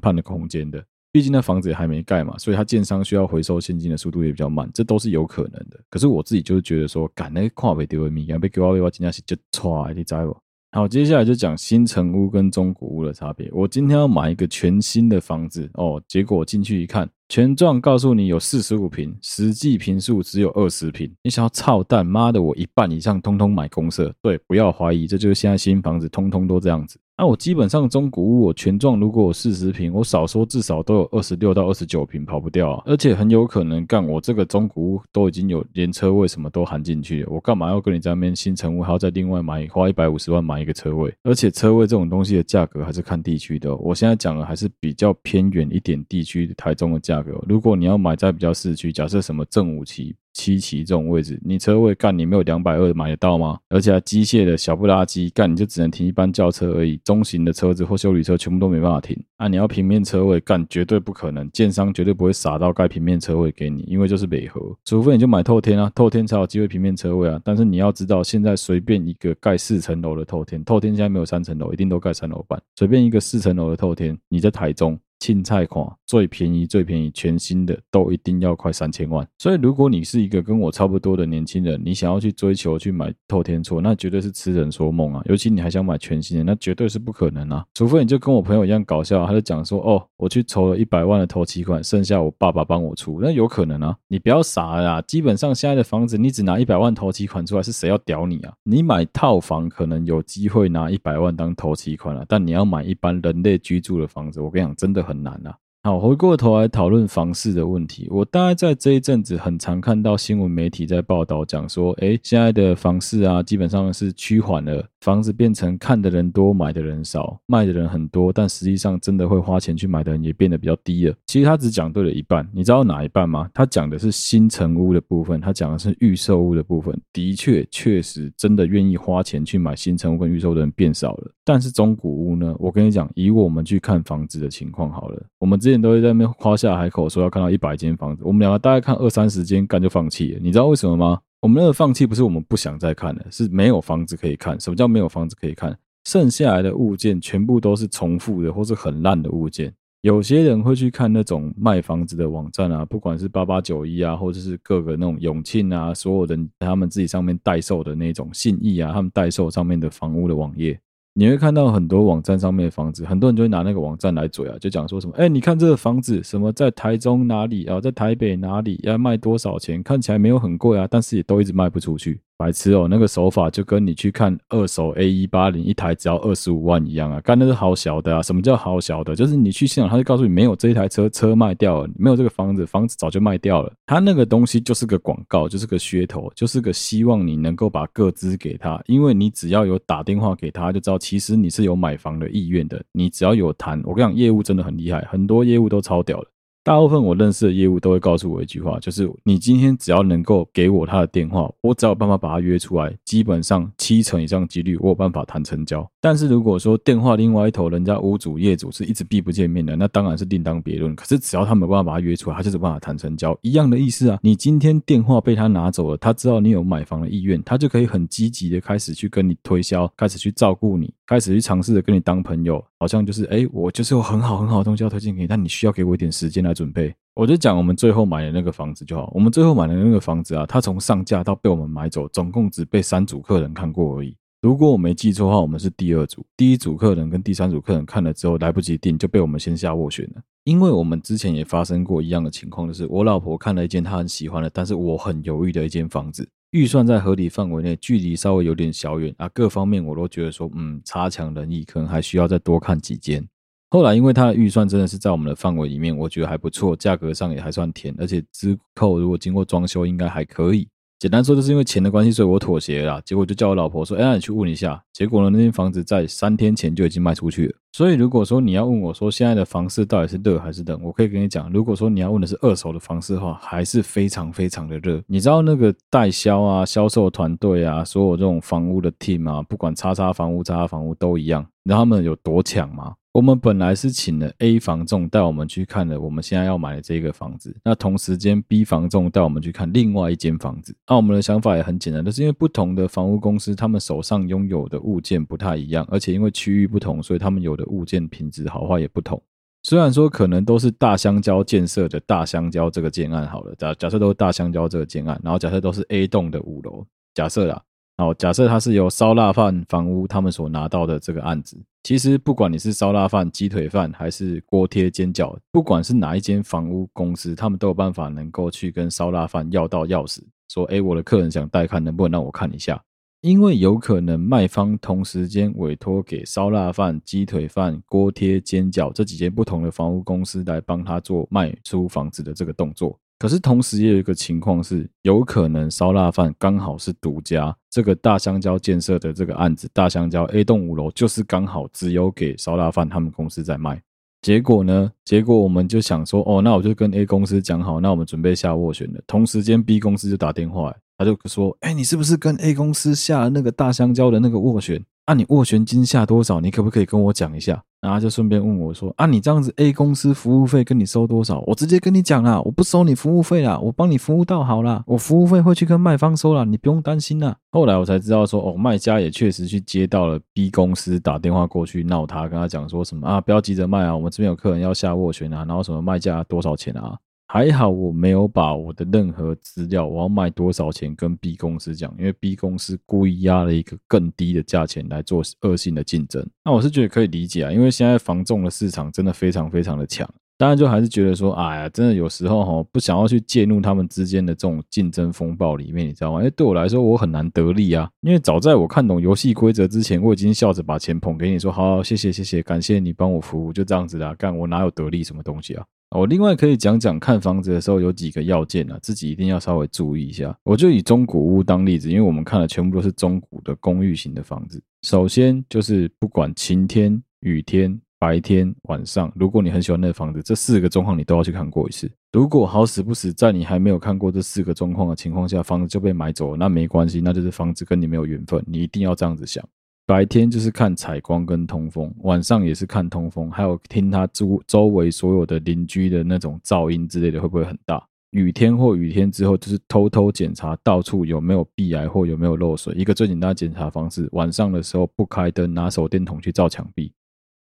[0.00, 0.84] 判的空间的。
[1.12, 5.78] 毕竟那房子也还没盖嘛，所以它建商需要回收现金的速度也比较慢，这都是有可能的。
[5.88, 10.36] 可是我自己就是觉得说，赶那个跨北丢的米，被给我，我今天是就错，你知不？
[10.72, 13.48] 好，接下来就讲新城屋跟中古屋的差别。
[13.52, 21.10] 我今天要买一个全新的房子哦，结果进去一看，全状告诉你有四十五平，实际平数只有二十平。
[21.22, 24.14] 你想要操蛋，妈的，我一半以上通通买公社。
[24.20, 26.98] 对，不要怀疑，这就是现在新房子通通都这样子。
[27.18, 32.82] 那、我基本上中古屋，我权状如果有四十平，我少说至少都有二十六到二十九平，跑不掉啊！
[32.84, 41.10] 而且很有可能干我这个中古屋都已经有连车位什么都含进去了，我干嘛要跟你在那边新成屋还要再另外买花一百五十万买一个车位？
[41.22, 47.42] 而且车位这种东西的价格还是看地区的、我现在讲的还是比较偏远一点地区台中的价格。
[47.48, 50.14] 如果你要买在比较市区，假设什么正五期。
[50.36, 53.58] 七期这种位置，你车位干你没有两百二买得到吗？
[53.70, 59.18] 而且机械的小不拉几干你就只能停一般轿车而已，中型的车子或修理车全部都没办法停。
[59.38, 67.40] 啊，你要平面车位干绝对不可能，建商绝对不会傻到盖平面车位给你，因为就是违和，除非你就买透天啊，透天才有机会平面车位啊。
[67.42, 74.98] 但是你要知道，现在随便一个盖四层楼的透天，透天现在没有三层楼，一定都盖三楼半，随便一个四层楼的透天，你在台中。
[75.18, 85.22] 青菜款最便宜最便宜全新的都一定要快三千万，所以如果你是一个跟我差不多的年轻人，你想要去追求去买透天厝，那绝对是痴人说梦啊！
[85.24, 87.64] 尤其你还想买全新的，那绝对是不可能啊！
[87.74, 93.96] 除非你就跟我朋友一样搞笑，他就讲说哦，我去筹了一百万的头期款，剩下我爸爸帮我出，那有可能啊！
[94.08, 95.00] 你不要傻了！
[95.02, 98.52] 基本上现在的房子，你只拿一百万头期款出来，是谁要屌你啊？
[98.64, 105.05] 你买套房可能有机会拿一百万当头期款了，但你要买一般人类居住的房子，我跟你讲，真的。
[105.06, 105.56] 很难啊。
[105.84, 108.08] 好，回过头来讨论房市的问题。
[108.10, 121.14] 我大概在这一阵子很常看到新闻媒体在报道，讲说，哎，现在的房市啊，基本上是趋缓了，房子变成看的人多，买的人少，卖的人很多，但实际上真的会花钱去买的人也变得比较低了。
[121.26, 123.48] 其实他只讲对了一半，你知道哪一半吗？
[123.54, 126.92] 他讲的是新成屋的部分，他讲的是预售屋的部分。
[127.12, 131.30] 的确，确实真的愿意花钱去买新成屋跟预售的人变少了。
[131.44, 132.52] 但是中古屋呢？
[132.58, 135.80] 我跟你讲，以我们去看房子的情况好了，我们之前。
[135.80, 138.22] 都会在那边夸下海口，说要看到一百间房子。
[138.24, 140.40] 我们两个大概看二三十间，干就放弃了。
[140.42, 141.20] 你知道为什么吗？
[141.46, 144.58] 我们那个放弃不是我们不想再看了，是没有房子可以看。
[144.58, 145.78] 什么叫没有房子可以看？
[146.04, 149.72] 剩下来的物件全部都是重复的，或是很烂的物件。
[150.00, 160.76] 有些人会去看那种卖房子的网站啊，不管是八八九一啊，或者是各个那种永庆啊，所有人他们自己上面代售的那种信义啊，他们代售上面的房屋的网页。
[161.18, 169.82] 你会看到很多网站上面的房子，很多人就会拿那个网站来嘴啊，就讲说什么，哎，你看这个房子，什么在台中哪里啊，在台北哪里要卖多少钱？
[169.82, 172.20] 看起来没有很贵啊，但是也都一直卖不出去。
[172.38, 177.20] 白痴哦，那个手法就跟你去看二手 A 一八零一台只要二十五万一样啊！
[177.22, 178.22] 干那是好小的啊！
[178.22, 179.16] 什么叫好小的？
[179.16, 183.72] 就是你去现场，他就告诉你没有这一台车，车卖掉了；没有这个房子，房子早就卖掉了。
[183.86, 192.82] 他那个东西就是个广告，就是个噱头，就是个希望你能够把个资给他，因为你只要有打电话给他，就知道其实你是有买房的意愿的。
[192.92, 196.26] 你只要有谈，我跟你讲，业务真的很厉害，很多业务都超屌的。
[196.66, 205.88] 大部分我认识的业务都会告诉我一句话，就是你今天只要能够给我他的电话，我只要有办法把他约出来，基本上七成以上几率我有办法谈成交。
[206.00, 210.92] 但是如果说电话另外一头人家屋主业主是一直避不见面的，那当然是另当别论。
[210.96, 214.18] 可是只要他没有办法把他约出来，他就是办法谈成交，一样的意思啊。
[214.20, 226.94] 你今天电话被他拿走了，他知道你有买房的意愿，他就可以很积极的开始去跟你推销，开始去照顾你，开始去尝试着跟你当朋友，好像就是哎，我就是有很好很好的东西要推荐给你，但你需要给我一点时间来准备。
[227.14, 234.14] 我就讲我们最后买的那个房子就好，我们最后买的那个房子啊，它从上架到被我们买走，总共只被三组客人看过而已。
[234.42, 240.22] 如果我没记错的话，我们是第二组，第一组客人跟第三组客人看了之后来不及订，就被我们先下斡旋了。
[240.44, 253.26] 因为我们之前也发生过一样的情况，就是我老婆看了一间她很喜欢的，但是我很犹豫的一间房子，预算在合理范围内，距离稍微有点小远啊，各方面我都觉得说，嗯，差强人意，可能还需要再多看几间。
[253.68, 260.68] 后来因为他的预算真的是在我们的范围里面，我觉得还不错，价格上也还算甜，而且之后如果经过装修，应该还可以。
[260.98, 263.02] 简单说，就是因为钱的关系，所以我妥协了。
[263.02, 267.54] 结果就叫我老婆说：“哎，那你去问一下。”结果呢，那间房子在三天前就已经卖出去了。
[267.72, 275.02] 所以如果说你要问我说现在的房市到底是热还是冷，我可以跟你讲，如果说你要问的是二手的房市的话，还是非常非常的热。
[275.06, 282.94] 你知道那个代销啊、销售团队啊、所有这种房屋的 team 啊，不管叉叉房屋、叉叉房屋都一样，你知道他们有多强吗？
[283.16, 290.76] 我们本来是请了 A 房仲带我们去看了我们现在要买的这个房子，那同时间 B 房仲带我们去看另外一间房子。
[290.86, 299.18] 那我们的想法也很简单，就是因为不同的房屋公司，他们手上拥有的物件不太一样，而且因为区域不同，所以他们有的物件品质好坏也不同。
[299.62, 307.62] 虽然说可能都是大香蕉建设的大香蕉这个建案好了，假假设都是大香蕉这个建案，然后假设都是 A 栋的五楼，假设啦。
[307.98, 320.18] 好，假设它是由烧腊饭房屋他们所拿到的这个案子，其实不管你是烧腊饭、鸡腿饭还是锅贴煎饺，不管是哪一间房屋公司，他们都有办法能够去跟烧腊饭要到钥匙，
[320.48, 322.82] 说：“哎，我的客人想带看，能不能让我看一下？”
[323.22, 332.98] 因为有可能卖方同时间委托给烧腊饭、鸡腿饭、锅贴煎饺这几间不同的房屋公司来帮他做卖出房子的这个动作。
[333.18, 343.80] 可是同时也有一个情况是，有可能烧腊饭刚好是独家，这个大香蕉建设的这个案子，大香蕉 A 栋五楼就是刚好只有给烧腊饭他们公司在卖。
[344.22, 344.90] 结果呢？
[345.04, 349.00] 结果我们就想说，哦，那我就跟 A 公司讲好，那我们准备下斡旋了。
[349.06, 354.84] 同时间 B 公司就打电话，他就说，哎，你是不是跟 A 公司下了那个大香蕉的那个斡旋？
[355.06, 356.40] 啊，你斡旋金下多少？
[356.40, 357.62] 你可不可以跟我讲一下？
[357.80, 361.38] 然后就顺便问我说：“啊，你这样子 A 公司服务费跟你收多少？
[361.46, 376.98] 我直接跟你讲啦，我不收你服务费啦，我帮你服务到好啦，我服务费会去跟卖方收啦，你不用担心啦。”后来我才知道说，哦，卖家也确实去接到了 B 公司打电话过去闹他，跟他讲说什么啊，不要急着卖啊，我们这边有客人要下斡旋啊，然后什么卖价多少钱啊？
[377.28, 386.24] 还好我没有把我的任何资料，我要卖多少钱跟 B 公司讲，因为 B 公司故意压了一个更低的价钱来做恶性的竞争。
[386.44, 390.08] 那我是觉得可以理解啊，因为现在房仲的市场真的非常非常的强。
[390.38, 396.18] 当然就还是觉得说，哎呀，真的有时候哈，不想要去介入他们之间的这种竞争风暴里面，你知道吗？
[396.18, 397.88] 因为对我来说，我很难得利啊。
[398.02, 404.14] 因为早在我看懂游戏规则之前，我已经笑着把钱捧给你说，好，好，谢谢谢谢，感谢你帮我服务，就这样子啦。
[404.14, 405.64] 干我哪有得利什么东西啊？
[405.90, 410.36] 我另外可以讲讲看房子的时候有几个要件啊，自己一定要稍微注意一下。
[410.42, 414.62] 我就以中古屋当例子，因为我们看的全部都是中古的公寓型的房子。
[414.82, 421.90] 首先就是不管晴天、雨天、白天、晚上，如果你很喜欢那房子，这四个状况你都要去看过一次。
[422.12, 428.42] 如果好死不死在你还没有看过这四个状况的情况下，房子就被买走了，那没关系，那就是房子跟你没有缘分。
[428.46, 429.46] 你一定要这样子想。
[429.86, 437.86] 白天就是看采光跟通风，晚上也是看通风，还有听它周周围所有的邻居的那种噪音之类的会不会很大。
[438.10, 442.74] 雨天或雨天之后，就是偷偷检查到处有没有壁癌或有没有漏水。
[442.74, 446.92] 一个最简单的检查方式，晚上的时候不开灯，拿手电筒去照墙壁，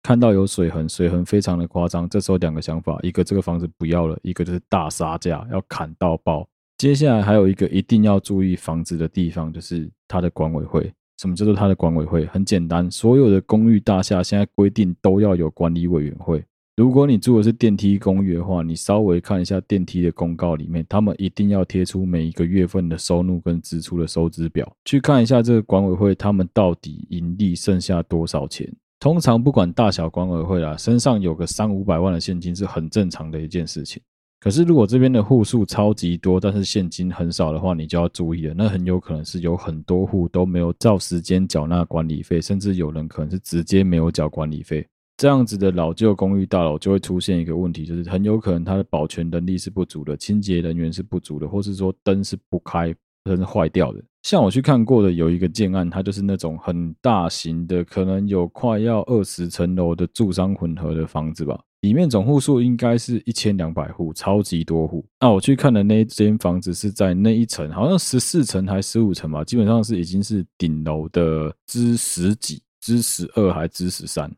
[0.02, 6.46] 看到有水痕，水痕非常的夸张，这时候两个想法：一个这个房子不要了，一个就是大杀价要砍到爆。
[6.76, 10.92] 接下来还有一个一定要注意房子的地方，就是它的管委会。
[11.18, 12.26] 什么叫做它的管委会？
[12.26, 16.44] 很简单，所有的公寓大厦现在规定都要有管理委员会。
[16.76, 28.68] 如果你住的是电梯公寓的话，你稍微看一下电梯的公告里面，他们一定要贴出每一个月份的收入跟支出的收支表，去看一下这个管委会他们到底盈利剩下多少钱。
[28.98, 34.02] 通常不管大小管委会啦，身上有个三五百万的现金是很正常的一件事情。
[34.44, 38.52] 可是，如果这边的户数超级多，但是现金很少的话，你就要注意了。
[38.52, 44.86] 那很有可能是有很多户都没有照时间缴纳管理费，甚至有人可能是直接没有缴管理费。
[45.16, 54.02] 这样子的老旧公寓大楼就会出现一个问题，就是很有可能它的保全能力是不足的，清洁人员是不足的，或是说灯是不开，灯是坏掉的。
[54.24, 61.58] 像我去看过的有一个建案，它就是那种很大型的，可能有快要二十层楼的住商混合的房子吧。
[61.84, 65.04] 里面总户数应该是一千两百户，超级多户。
[65.20, 74.34] 那我去看的那间房子是在那一层，好像十四层还十五层吧，基本上是已经是顶楼的之十几、之十二还之十三。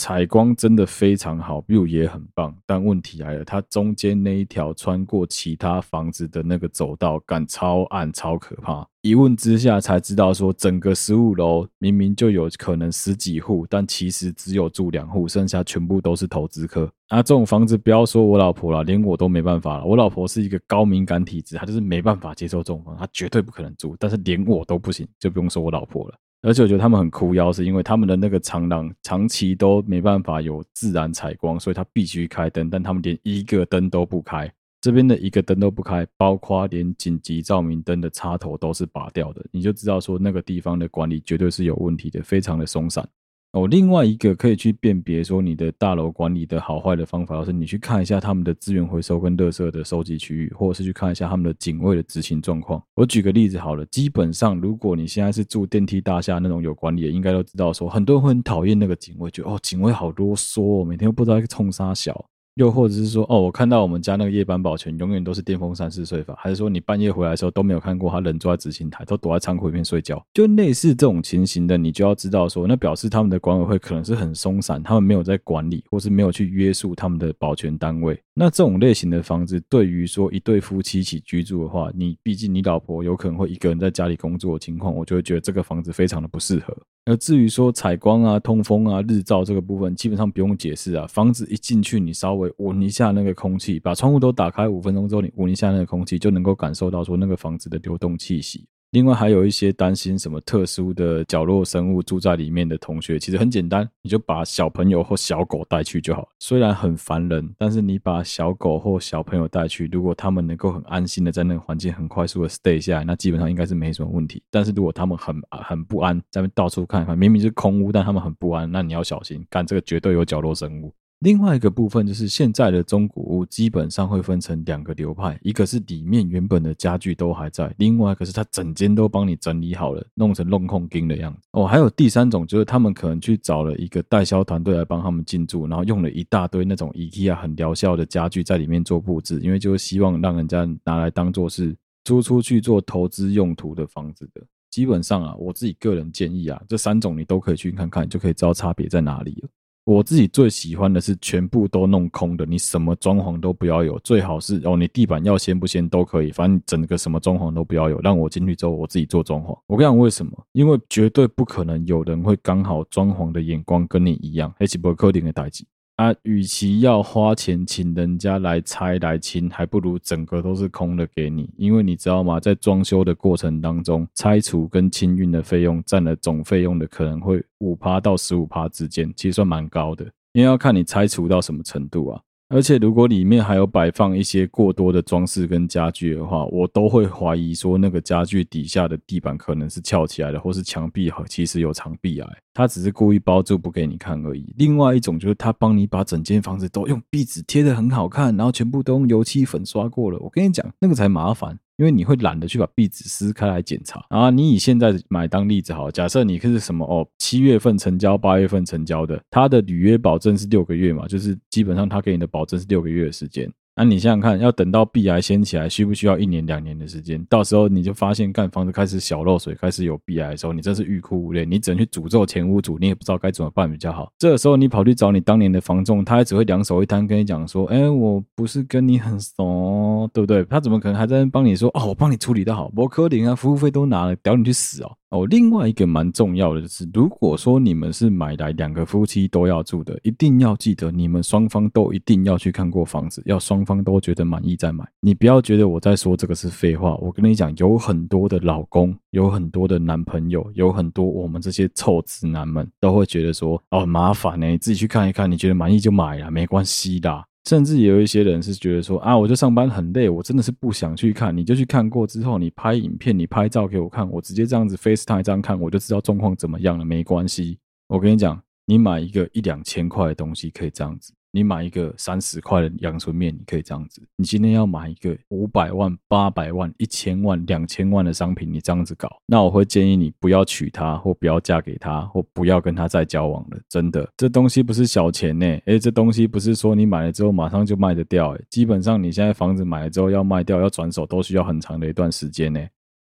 [0.00, 8.88] 采光真的非常好，view 也很棒，但问题来了，它中间那一条穿过其他房子的那个走道，感超暗、超可怕。
[9.02, 16.90] 一问之下才知道，说整个十五楼明明就有可能十几户，但其实只有住两户，剩下全部都是投资客。
[17.08, 19.84] 啊，这种房子不要说我老婆了，连我都没办法了。
[19.84, 23.94] 我老婆是一个高敏感体质，她就是没办法接受这种房，她绝对不可能住。
[23.98, 26.14] 但是连我都不行，就不用说我老婆了。
[26.42, 34.50] 而且我觉得他们很哭腰，是因为他们的那个长廊长期都没办法有自然采光，所以他必须开灯，但他们连一个灯都不开。
[34.80, 43.06] 这边的一个灯都不开，包括连紧急照明灯的插头都是拔掉的，你就知道说那个地方的管理绝对是有问题的，非常的松散。
[43.52, 52.80] 哦，另外一个可以去辨别说你的大楼管理的好坏的方法，就是你去看一下他们的资源回收跟垃圾的收集区域，或者是去看一下他们的警卫的执行状况。
[52.94, 62.24] 我举个例子好了，基本上如果你现在是住电梯大厦那种有管理的，应该都知道说，很多人会很讨厌那个警卫，觉得哦，警卫好啰嗦哦，每天都不知道在冲啥小。
[62.60, 70.22] 又或者是说，哦，我看到我们家那个夜班保全永远都是电风扇式睡法，还是说你半夜回来的时候都没有看过他人坐在执勤台，都躲在仓库里面睡觉？
[70.34, 78.20] 就类似这种情形的，你就要知道说，那表示他们的管委会可能是很松散，他们没有在管理，或是没有去约束他们的保全单位。
[78.34, 86.76] 那这种类型的房子，对于说一对夫妻一起居住的话，你毕竟你老婆有可能会一个人在家里工作的情况，我就会觉得这个房子非常的不适合。
[87.06, 91.06] 而至于说采光啊、通风啊、日照这个部分，基本上不用解释啊。
[91.06, 98.66] 房子一进去，你稍微闻一下那个空气，把窗户都打开五分钟之后，你闻一下那个空气，就能够感受到说那个房子的流动气息。
[98.90, 106.28] 另外还有一些担心什么特殊的角落生物住在里面的同学，其实很简单，你就把小朋友或小狗带去就好。
[106.40, 114.42] 虽然很烦人，但是你把小狗或小朋友带去，如果他们能够很安心的在那个环境很快速的 stay 下来，那基本上应该是没什么问题。
[114.50, 120.92] 但是如果他们很很不安，在那到处看看，明明是空屋，但他们很不安，那你要小心，干这个绝对有角落生物。
[121.20, 131.40] 另外一个部分就是现在的中古屋基本上会分成两个流派，一个是里面原本的家具都还在，另外一个是它整间都帮你整理好了，弄成弄空钉的样子。
[131.52, 144.40] 哦，还有第三种就是他们可能去找了一个代销团队来帮他们进驻，然后用了一大堆那种 IKEA 很疗效的家具在里面做布置，因为就是希望让人家拿来当做是租出去做投资用途的房子的。
[144.70, 149.48] 基本上啊，我自己个人建议啊，这三种你都可以去看看，就可以知道差别在哪里了。
[149.84, 159.58] 我自己最喜欢的是全部都弄空的，你什么装潢都不要有，最好是哦，你地板要掀不掀都可以，反正整个什么装潢都不要有，让我进去之后我自己做装潢。
[159.66, 160.32] 我跟你讲为什么？
[160.52, 165.64] 因为绝对不可能有人会刚好装潢的眼光跟你一样，而且不可能的代志。
[166.00, 171.50] 啊，与其要花钱请人家来拆来清，还不如整个都是空的给你。
[171.58, 172.40] 因为你知道吗？
[172.40, 180.06] 在装修的过程当中，拆除跟清运的费用占了总费用的可能会五趴到十五趴之间，其实算蛮高的。
[180.32, 182.22] 因为要看你拆除到什么程度啊。
[182.52, 194.52] 而且，如果里面还有摆放一些过多的装饰跟家具的话，我都会怀疑说那个家具底下的地板可能是翘起来的，或是墙壁其实有长壁癌，他只是故意包住不给你看而已。
[194.58, 200.18] 另外一种就是他帮你把整间房子都用壁纸贴得很好看，然后全部都用油漆粉刷过了。
[200.18, 201.56] 我跟你讲，那个才麻烦。
[201.80, 204.28] 因为你会懒得去把壁纸撕开来检查啊！
[204.28, 213.50] 你以现在买当例子好，假设你是什么哦，七月份成交，八月份成交的，它的履约保证是六个月嘛，就是基本上他给你的保证是六个月的时间。
[213.80, 217.24] 那、你想想看，要等到壁癌掀起来，需不需要一年两年的时间？
[217.30, 224.12] 到时候你就发现，干房子开始小漏水，开始有壁癌的时候，你真是欲哭无泪，你只能去诅咒前屋主，你也不知道该怎么办比较好。
[224.18, 244.84] 这个时候你跑去找你当年的房仲，他还只会两手一摊跟你讲说：“哎、我不是跟你很熟，对不对？”他怎么可能还在帮你说：“哦，我帮你处理的好，我柯林啊，服务费都拿了，屌你去死哦！”哦，另外一个蛮重要的就是，如果说你们是买来两个夫妻都要住的，一定要记得你们双方都一定要去看过房子，要双方方都觉得满意再买。
[245.00, 257.24] 你不要觉得我在说这个是废话，我跟你讲，有很多的老公，有很多的男朋友，有很多我们这些臭直男们都会觉得说，哦，麻烦呢，你自己去看一看，你觉得满意就买了，没关系的。
[257.48, 261.34] 甚至有一些人是觉得说啊，我就上班很累，我真的是不想去看。
[261.34, 267.58] 你就去看过之后，你拍影片，你拍照给我看，我直接这样子 FaceTime 这样看，我就知道状况怎么样了，没关系。
[267.88, 271.14] 我跟你讲，你买一个一两千块的东西可以这样子。
[271.32, 274.02] 你买一个三十块的阳春面，你可以这样子。
[274.16, 283.58] 你今天要买一个五百万、八百万、一千万、两千万的商品，你这样子搞，那我会建议你不要娶她，或不要嫁给他，或不要跟他再交往了。
[283.68, 285.46] 真的，这东西不是小钱呢。
[285.66, 288.32] 诶，这东西不是说你买了之后马上就卖得掉。
[288.32, 292.60] 诶，基本上你现在房子买了之后要卖掉、要转手，都需要很长的一段时间呢。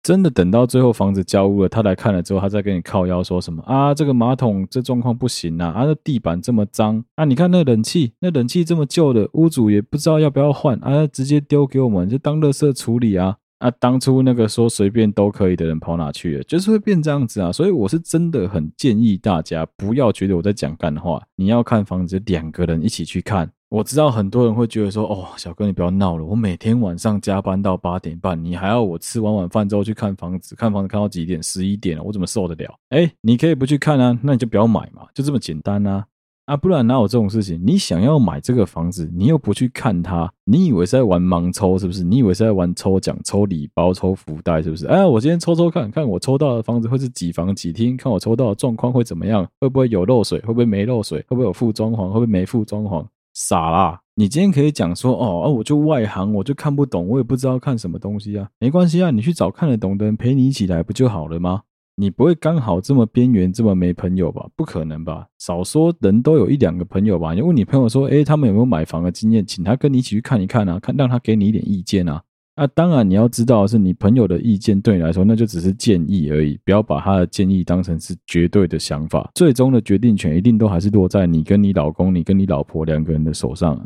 [0.05, 3.91] 真的等到最后房子交屋了，他来看了之后，他再跟你靠腰说什么啊？
[3.91, 5.69] 这个马桶这状况不行啊！
[5.69, 7.25] 啊，那地板这么脏啊！
[7.25, 13.37] 你看那冷气，那冷气这么旧的，屋主也不知道要不要换啊，直接丢给我们就当垃圾处理啊！
[13.57, 16.43] 啊，当初那个说随便都可以的人跑哪去了？
[16.43, 17.51] 就是会变这样子啊！
[17.51, 23.49] 所以我是真的很建议大家不要觉得我在讲干话，你要看房子，两个人一起去看。
[23.75, 31.43] 我知道很多人会觉得说，哦，小哥你不要闹了，我每天晚上加班到八点半，你还要我吃完晚饭之后去看房子，看房子看到几点？
[31.43, 32.73] 十一点了，我怎么受得了？
[32.91, 36.05] 哎，你可以不去看啊，那你就不要买嘛，就这么简单啊！
[36.45, 37.61] 啊，不然哪有这种事情？
[37.67, 42.01] 你想要买这个房子，你又不去看它，你以为是在玩盲抽是不是？
[42.01, 44.87] 你以为是在玩抽奖、抽礼包、抽福袋是不是？
[44.87, 47.97] 哎，我今天抽抽看看，我抽到的房子会是几房几厅？
[47.97, 49.45] 看我抽到的状况会怎么样？
[49.59, 50.39] 会不会有漏水？
[50.39, 51.19] 会不会没漏水？
[51.27, 52.07] 会不会有附装潢？
[52.07, 53.05] 会不会没附装潢？
[53.35, 53.99] 傻啦！
[54.15, 61.63] 你今天可以讲说哦，哦，我就外行，我就看不懂，我也不知道看什么东西啊，没关系啊，你去找看得懂的人陪你一起来不就好了吗？
[61.97, 64.47] 你不会刚好这么边缘，这么没朋友吧？
[64.55, 65.27] 不可能吧？
[65.37, 67.33] 少说人都有一两个朋友吧？
[67.33, 69.45] 你问你朋友说，诶，他们有没有买房的经验？
[69.45, 72.23] 请他跟你一起去看一看啊，看让他给你一点意见啊。
[72.57, 79.29] 那当然，你要知道的是，你朋友的意见对你来说，那就只是建议而已，不要把他的建议当成是绝对的想法。
[79.35, 83.77] 最终的决定权一定都还是落在你跟你老公、你跟你老婆两个人的手上。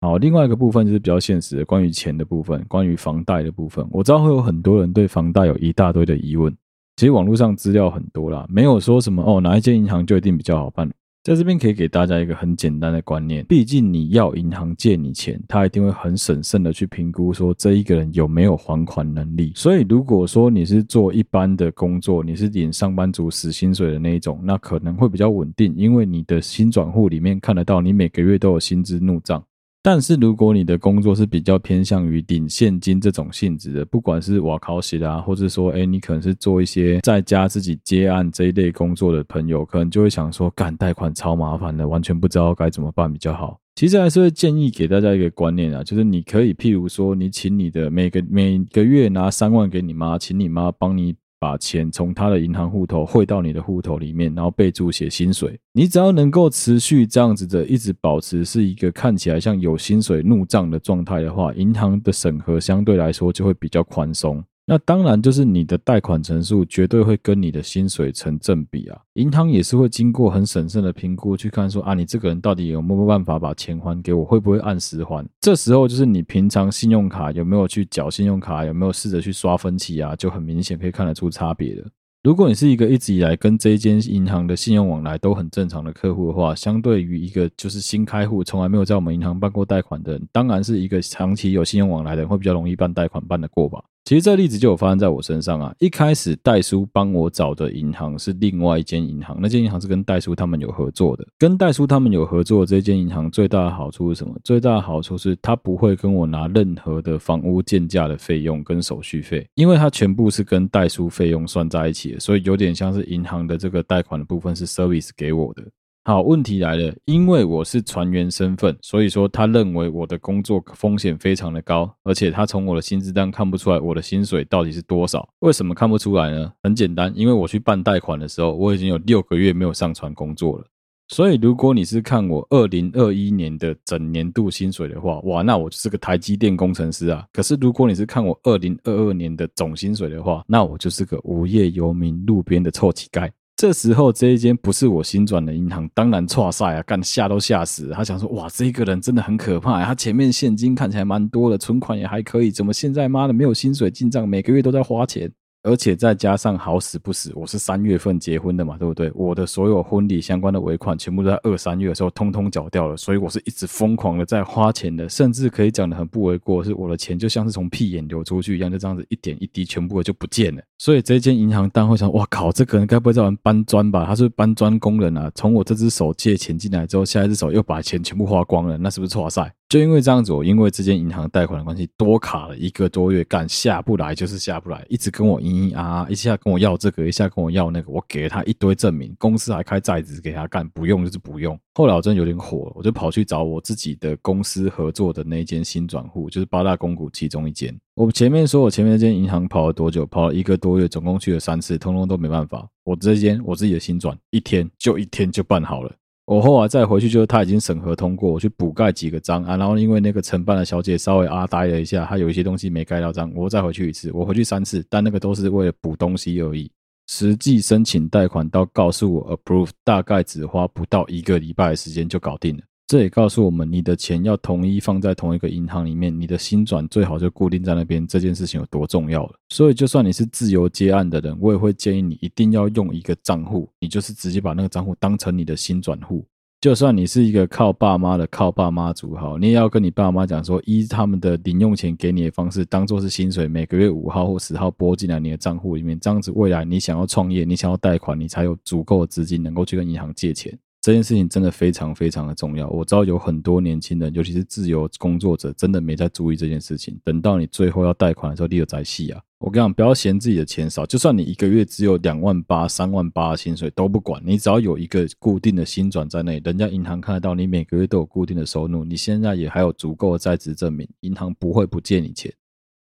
[0.00, 3.86] 好，另外一个部分就是比较现实的，关于钱的部分，关于房贷的部分。
[3.90, 6.50] 我知道会有很多人对房贷有一大堆的疑问，
[6.96, 10.90] 其实网络上资料很多啦，没有说什么哦，哪一间银行就一定比较好办。
[11.24, 19.50] 在这边可以给大家一个很简单的观念，毕竟你要银行借你钱，他一定会很审慎的去评估说这一个人有没有还款能力。
[19.56, 29.42] 所以如果说你是做一般的工作，你是领上班族死薪水的那一种，那可能会比较稳定，因为你的新转户里面看得到你每个月都有薪资入账。
[29.86, 43.60] 但是如果你的工作是比较偏向于领现金这种性质的，不管是瓦考西啦，或者说，哎，你可能是做一些在家自己接案这一类工作的朋友，可能就会想说，干贷款超麻烦的，完全不知道该怎么办比较好。
[43.74, 51.14] 其实还是会建议给大家一个观念啊，就是你可以譬如说，你请你的每个每个月拿三万给你妈，请你妈帮你。
[51.44, 55.60] 把钱从他的银行户头汇到你的户头里面，然后备注写薪水。
[55.74, 64.42] 你只要能够持续这样子的，一直保持是一个看起来像有薪水入账的状态的话，银行的审核相对来说就会比较宽松。
[64.66, 68.98] 那当然，就是你的贷款成数绝对会跟你的薪水成正比啊。
[69.12, 75.22] 银行也是会经过很审慎的评估，去看说啊，你这个人到底有没有办法把钱还给我，会不会按时还？
[75.38, 81.84] 这时候就是你平常信用卡有没有去缴信用卡，有没有试着去刷分期啊，就很明显可以看得出差别的。
[82.22, 93.84] 如果你是一个一直以来跟这一间银行的信用往来都很正常的客户的话，相对于一个就是新开户，从来没有在我们银行办过贷款的人，当然是一个长期有信用往来的人会比较容易办贷款办得过吧。
[94.04, 95.74] 其实这例子就有发生在我身上啊！
[95.78, 101.26] 一开始代书帮我找的银行是另外一间银行，那间银行是跟代书他们有合作的。
[101.38, 104.38] 跟代书他们有合作这间银行最大的好处是什么？
[104.44, 115.62] 最大的好处是他不会跟我拿任何的房屋建价的费用跟手续费，因为他全部是跟代书费用算在一起的，所以有点像是银行的这个贷款的部分是 service 给我的。
[116.06, 125.26] 好，问题来了，因为我是船员身份，所以说他认为我的工作风险非常的高，而且他从我的薪资单看不出来我的薪水到底是多少。
[125.38, 126.52] 为什么看不出来呢？
[126.62, 130.66] 很简单，因为我去办贷款的时候，我已经有六个月没有上船工作了。
[131.08, 137.24] 所以如果你是看我二零二一年的整年度薪水的话，哇，那我就是个台积电工程师啊。
[137.32, 143.30] 可是如果你是看我二零二二年的总薪水的话，那我就是个无业游民、路边的臭乞丐。
[143.64, 147.88] 这时候，这一间不是我新转的银行，当然错赛啊，干吓都吓死。
[147.94, 155.32] 他想说，哇，这个人真的很可怕，他前面现金看起来蛮多的，存款也还可以，怎么现在妈的没有薪水进账，每个月都在花钱？
[155.64, 159.10] 而且再加上好死不死，我是三月份结婚的嘛，对不对？
[159.14, 170.62] 我的所有婚礼相关的尾款全部都在二三月的时候通通缴掉了，所以我是一直疯狂的在花钱的，甚至可以讲得很不为过，是我的钱就像是从屁眼流出去一样，就这样子一点一滴全部的就不见了。
[170.76, 174.04] 所以这间银行当会想，哇靠，这个人该不会在玩搬砖吧？
[174.04, 179.50] 他是搬砖工人啊，从我这只手借钱进来之后，下一只手又把钱全部花光了，那是不是挫赛？
[179.74, 191.58] 就因为这样子，我因为这间银行贷款的关系，多卡了一个多月，干下不来就是下不来，一直跟我嘤嘤啊啊，一下跟我要这个，一下跟我要那个，我给了他一堆证明，公司还开债子给他干，不用就是不用。
[191.74, 197.76] 后来我真的有点火了，我就跑去找我自己的公司合作的那间新转户，就是八大公股其中一间。
[197.96, 200.06] 我前面说我前面那间银行跑了多久？
[200.06, 202.64] 跑了一个多月，总共去了三次，通通都没办法。
[202.84, 205.92] 我这间我自己的新转，一天就一天就办好了。
[206.26, 216.70] 我后来再回去，就是他已经审核通过，我去补盖几个章啊，然后因为那个承办的小姐稍微啊呆了一下，她有一些东西没盖到章，我再回去一次，我回去三次，但那个都是为了补东西而已。
[217.06, 222.62] 实际申请贷款到告诉我 approve，大概只花不到一个礼拜的时间就搞定了。
[222.86, 229.34] 这也告诉我们，你的钱要统一放在同一个银行里面，你的新转最好就固定在那边，这件事情有多重要了。
[229.48, 236.26] 所以，就算你是自由接案的人，我也会建议你一定要用一个账户，你就是直接把那个账户当成你的新转户。
[236.60, 250.58] 就算你是一个靠爸妈的、靠爸妈族好，你也要跟你爸妈讲说，依他们的零用钱给你的方式，当做是薪水，每个月五号或十号拨进来你的账户里面，这样子未来你想要创业，你想要贷款，你才有足够的资金能够去跟银行借钱。
[250.84, 252.68] 这件事情真的非常非常的重要。
[252.68, 257.00] 我知道有很多年轻人，尤其是自由工作者，真的没在注意这件事情。
[257.02, 259.18] 等到你最后要贷款的时候，你有在戏啊！
[259.38, 272.30] 我跟你讲，不要嫌自己的钱少，就算你一个月只有两万八、三万八的薪水都不管，你只要有一个固定的薪转在内，人家银行看得到你每个月都有固定的收入，你现在也还有足够的在职证明，银行不会不借你钱。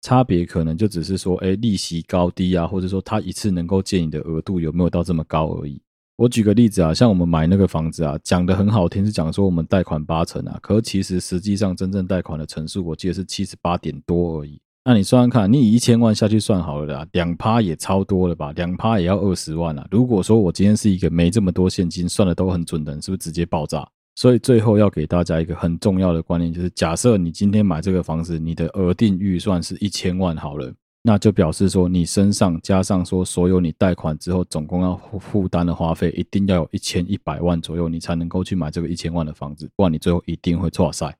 [0.00, 5.80] 差别可能就只是说，哎，利息高低啊，或者说他一次能够借你的额度有没有到这么高而已。
[6.16, 14.60] 我举个例子啊，像我们买那个房子啊，讲的很好听，是讲说我们贷款八成啊，可其实实际上真正贷款的成数，我记得是七十八点多而已。
[14.84, 18.52] 那你算算看，你以一千万下去算好了啦，两趴也超多了吧？
[18.52, 19.86] 两趴也要二十万啊。
[19.90, 23.88] 如果说我今天是一个没这么多现金，算的都很准的人，是不是直接爆炸？
[24.14, 30.70] 所以最后要给大家一个很重要的观念，就是假设你今天买这个房子，你的额定预算是一千万好了。
[31.04, 41.16] 那就表示说，你身上加上说所有你贷款之后总共要负担的花费，一定要有一千一百万左右，你才能够去买这个一千万的房子，不然你最后一定会挫赛。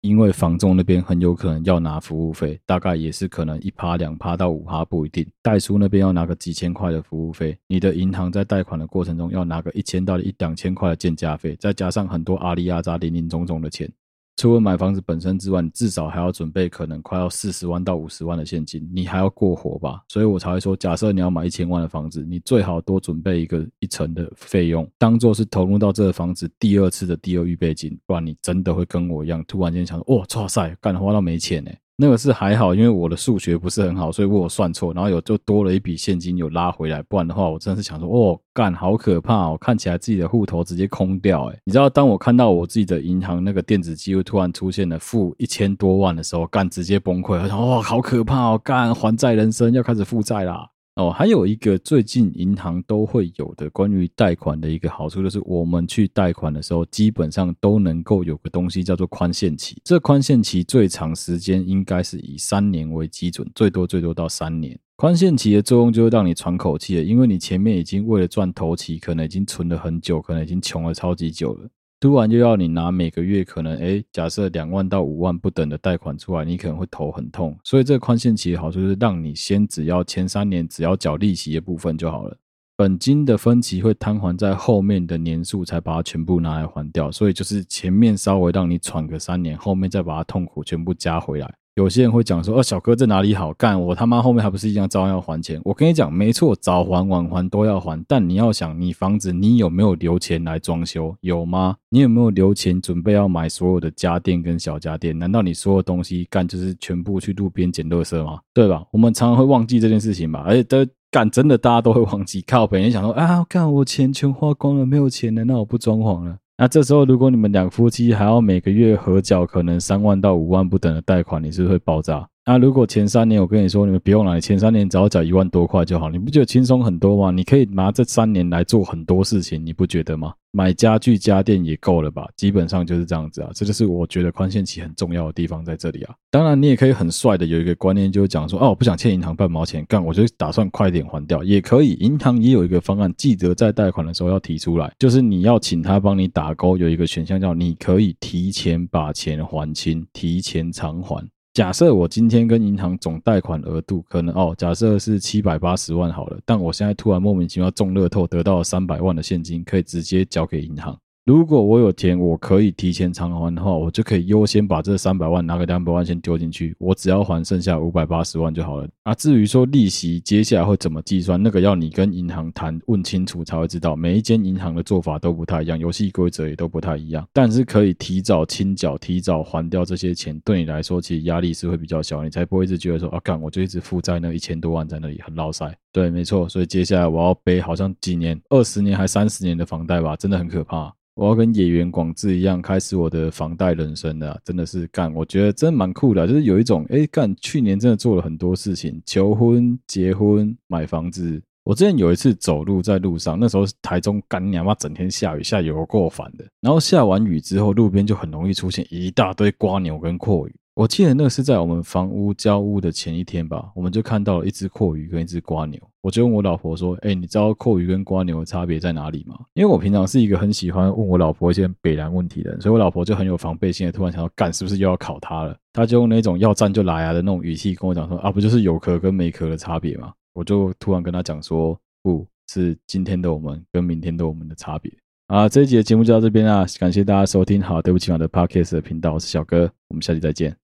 [0.00, 5.24] 因为房仲那边很有可能要拿服务费，大概也是可能一趴两趴到五趴不一定。
[5.40, 13.88] 代书那边要拿个几千块的服务费，你的银行在贷款的过程中要拿个一千到一两千块的建价费，再加上很多阿里阿扎林林总总的钱。
[14.36, 20.02] 除了买房子本身之外，你至少还要准备可能快要四十万到五十万的现金，你还要过活吧？
[20.08, 31.70] 所以我才会说，假设你要买一千万的房子，你最好多准备一个一成的费用，当做是投入到这个房子第二次的第二预备金，不然你真的会跟我一样，突然间想说，哇，哇塞，干花到没钱呢。
[32.02, 50.71] 那个是还好，因为我的数学不是很好，所以我有算错，然后有就多了一笔现金有拉回来，不然的话，我真的是想说，哦，干好可怕哦，看起来自己的户头直接空掉，诶，你知道，当我看到我自己的银行那个电子机又突然出现了负一千多万的时候，干直接崩溃，我想，哇，好可怕哦，干还债人生要开始负债啦。
[50.96, 59.80] 哦，还有一个最近银行都会有的关于贷款的一个好处，就是我们去贷款的时候，基本上都能够有个东西叫做宽限期。
[59.82, 64.78] 这宽限期最长时间应该是以三年为基准，最多最多到三年。
[64.96, 71.70] 宽限期的作用就是让你喘口气了，因为你前面已经为了赚头期，可能已经存了很久，可能已经穷了超级久了。
[72.02, 77.56] 突然就要你拿每个月可能诶，假设两万到五万不等的贷款出来，你可能会头很痛。
[77.62, 82.36] 所以这个宽限期的好处就是让你先只要前三年只要缴利息的部分就好了，
[82.76, 87.08] 本金的分期会摊还在后面的年数才把它全部拿来还掉。
[87.12, 91.54] 所以就是前面稍微让你喘个三年，后面再把它痛苦全部加回来。
[91.74, 93.80] 有些人会讲说：“哦，小哥这哪里好干？
[93.80, 98.04] 我他妈后面还不是一样照样还钱？”我跟你讲，没错，早还晚还都要还。
[98.06, 101.16] 但你要想，你房子你有没有留钱来装修？
[101.22, 101.76] 有吗？
[101.88, 105.18] 你有没有留钱准备要买所有的家电跟小家电？
[105.18, 108.40] 难道你所有东西干就是全部去路边捡垃圾吗？
[108.52, 108.84] 对吧？
[108.92, 110.44] 我们常常会忘记这件事情吧？
[110.46, 112.42] 而且都干真的，大家都会忘记。
[112.42, 116.36] 靠本人想说啊，干我钱全花光了，没有钱了，那我不装潢了。
[116.58, 122.28] 那这时候，如果你们两夫妻还要每个月合缴可能三万到五万不等的贷款，你是不是会爆炸？
[122.44, 127.30] 那如果前三年我跟你说，你们不用了，前三年只要缴一万多块就好，你不觉得轻松很多吗？
[127.30, 130.34] 你可以拿这三年来做很多事情，你不觉得吗？
[130.50, 132.28] 买家具家电也够了吧？
[132.36, 136.14] 基本上就是这样子啊，这就是我觉得宽限期很重要的地方在这里啊。
[136.32, 141.92] 当然，你也可以很帅的有一个观念，就是讲说，哦，我不想欠银行半毛钱，干，我就打算快点还掉，也可以。
[142.00, 151.24] 银行也有一个方案，记得在贷款的时候要提出来，就是你要请他帮你打勾，有一个选项叫你可以提前把钱还清，提前偿还。
[151.54, 160.98] 假设我今天跟银行总贷款额度可能哦，假设是七百八十万好了，但我现在突然莫名其妙中乐透得到了三百万的现金，可以直接交给银行。
[161.24, 168.88] 如果我有钱，我可以提前偿还的话，我就可以优先把这三百万拿个两百万先丢进去，我只要还剩下五百八十万就好了。
[169.04, 173.94] 啊，至于说利息接下来会怎么计算，那个要你跟银行谈问清楚才会知道。
[173.94, 177.24] 每一间银行的做法都不太一样，游戏规则也都不太一样。
[177.32, 185.72] 但是可以提早清缴、提早还掉这些钱，对你来说其实压力是会比较小，你才不会一直觉得说啊，干我就一直负债那一千多万在那里很捞塞。
[185.92, 186.48] 对，没错。
[186.48, 190.92] 所以接下来我要背好像几年、二十年还三十年的房贷吧，真的很可怕。
[191.14, 201.42] 我要跟野原广志一样开始我的房贷人生了，真的是干，我觉得真蛮酷的，就是有一种哎干，去年真的做了很多事情，求婚、结婚、买房子。
[201.64, 206.44] 我之前有一次走路在路上，那时候台中干娘妈整天下雨，下雨我够烦的。
[206.60, 210.50] 然后下完雨之后，路边就很容易出现一大堆瓜牛跟蛞蝓。
[210.74, 215.78] 我记得那个是在我们房屋交屋的前一天吧，我们就看到了一只蛞蝓跟一只瓜牛。
[216.00, 225.54] 我就问我老婆说：“哎，你知道蛞蝓跟瓜牛的差别在哪里吗？”因为我平常是一个很喜欢问我老婆一些北南问题的人，所以我老婆就很有防备心的，突然想要干，是不是又要考她了？
[225.74, 234.90] 她就用那种要战就来啊的那种语气跟我讲说：“啊，不就是有壳跟没壳的差别吗？”我就突然跟她讲说：“不是今天的我们跟明天的我们的差别。”
[235.28, 237.60] 啊，这一集的节目就到这边啊，感谢大家收听。
[237.60, 240.61] 好，对不起我的 Podcast 的频道，我是小哥，我们下期再见。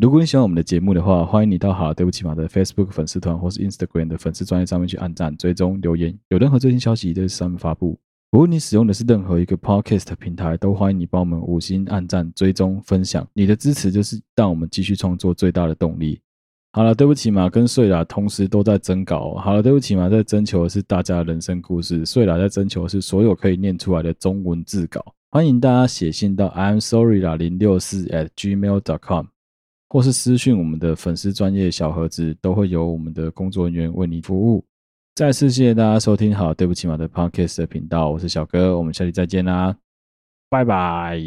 [0.00, 7.98] 如果你喜欢我们的节目的话，欢迎你到好对不起嘛的 Facebook 粉丝团或是 Instagram 的粉丝专页上面去按赞、追踪、留言，有任何最新消息都在上面发布。
[8.30, 13.28] 如果你使用的是任何一个 Podcast 平台，都欢迎你帮我们五星按赞、追踪、分享。
[13.34, 16.18] 你的支持就是让我们继续创作最大的动力。
[16.72, 19.34] 好了，对不起嘛，跟睡啦同时都在征稿。
[19.34, 25.04] 好了，对不起嘛，在征求的是大家的人生故事，睡啦在征求的是所有可以念出来的中文字稿。
[25.30, 29.26] 欢迎大家写信到 I'm sorry 啦零六四 at Gmail dot com。
[29.92, 34.64] 或是私讯我们的粉丝专业小盒子，都会有我们的工作人员为你服务。
[35.14, 39.76] 再次谢谢大家收听好对不起嘛的 Podcast 的频道，我是小哥，我们下期再见啦，
[40.48, 41.20] 拜拜。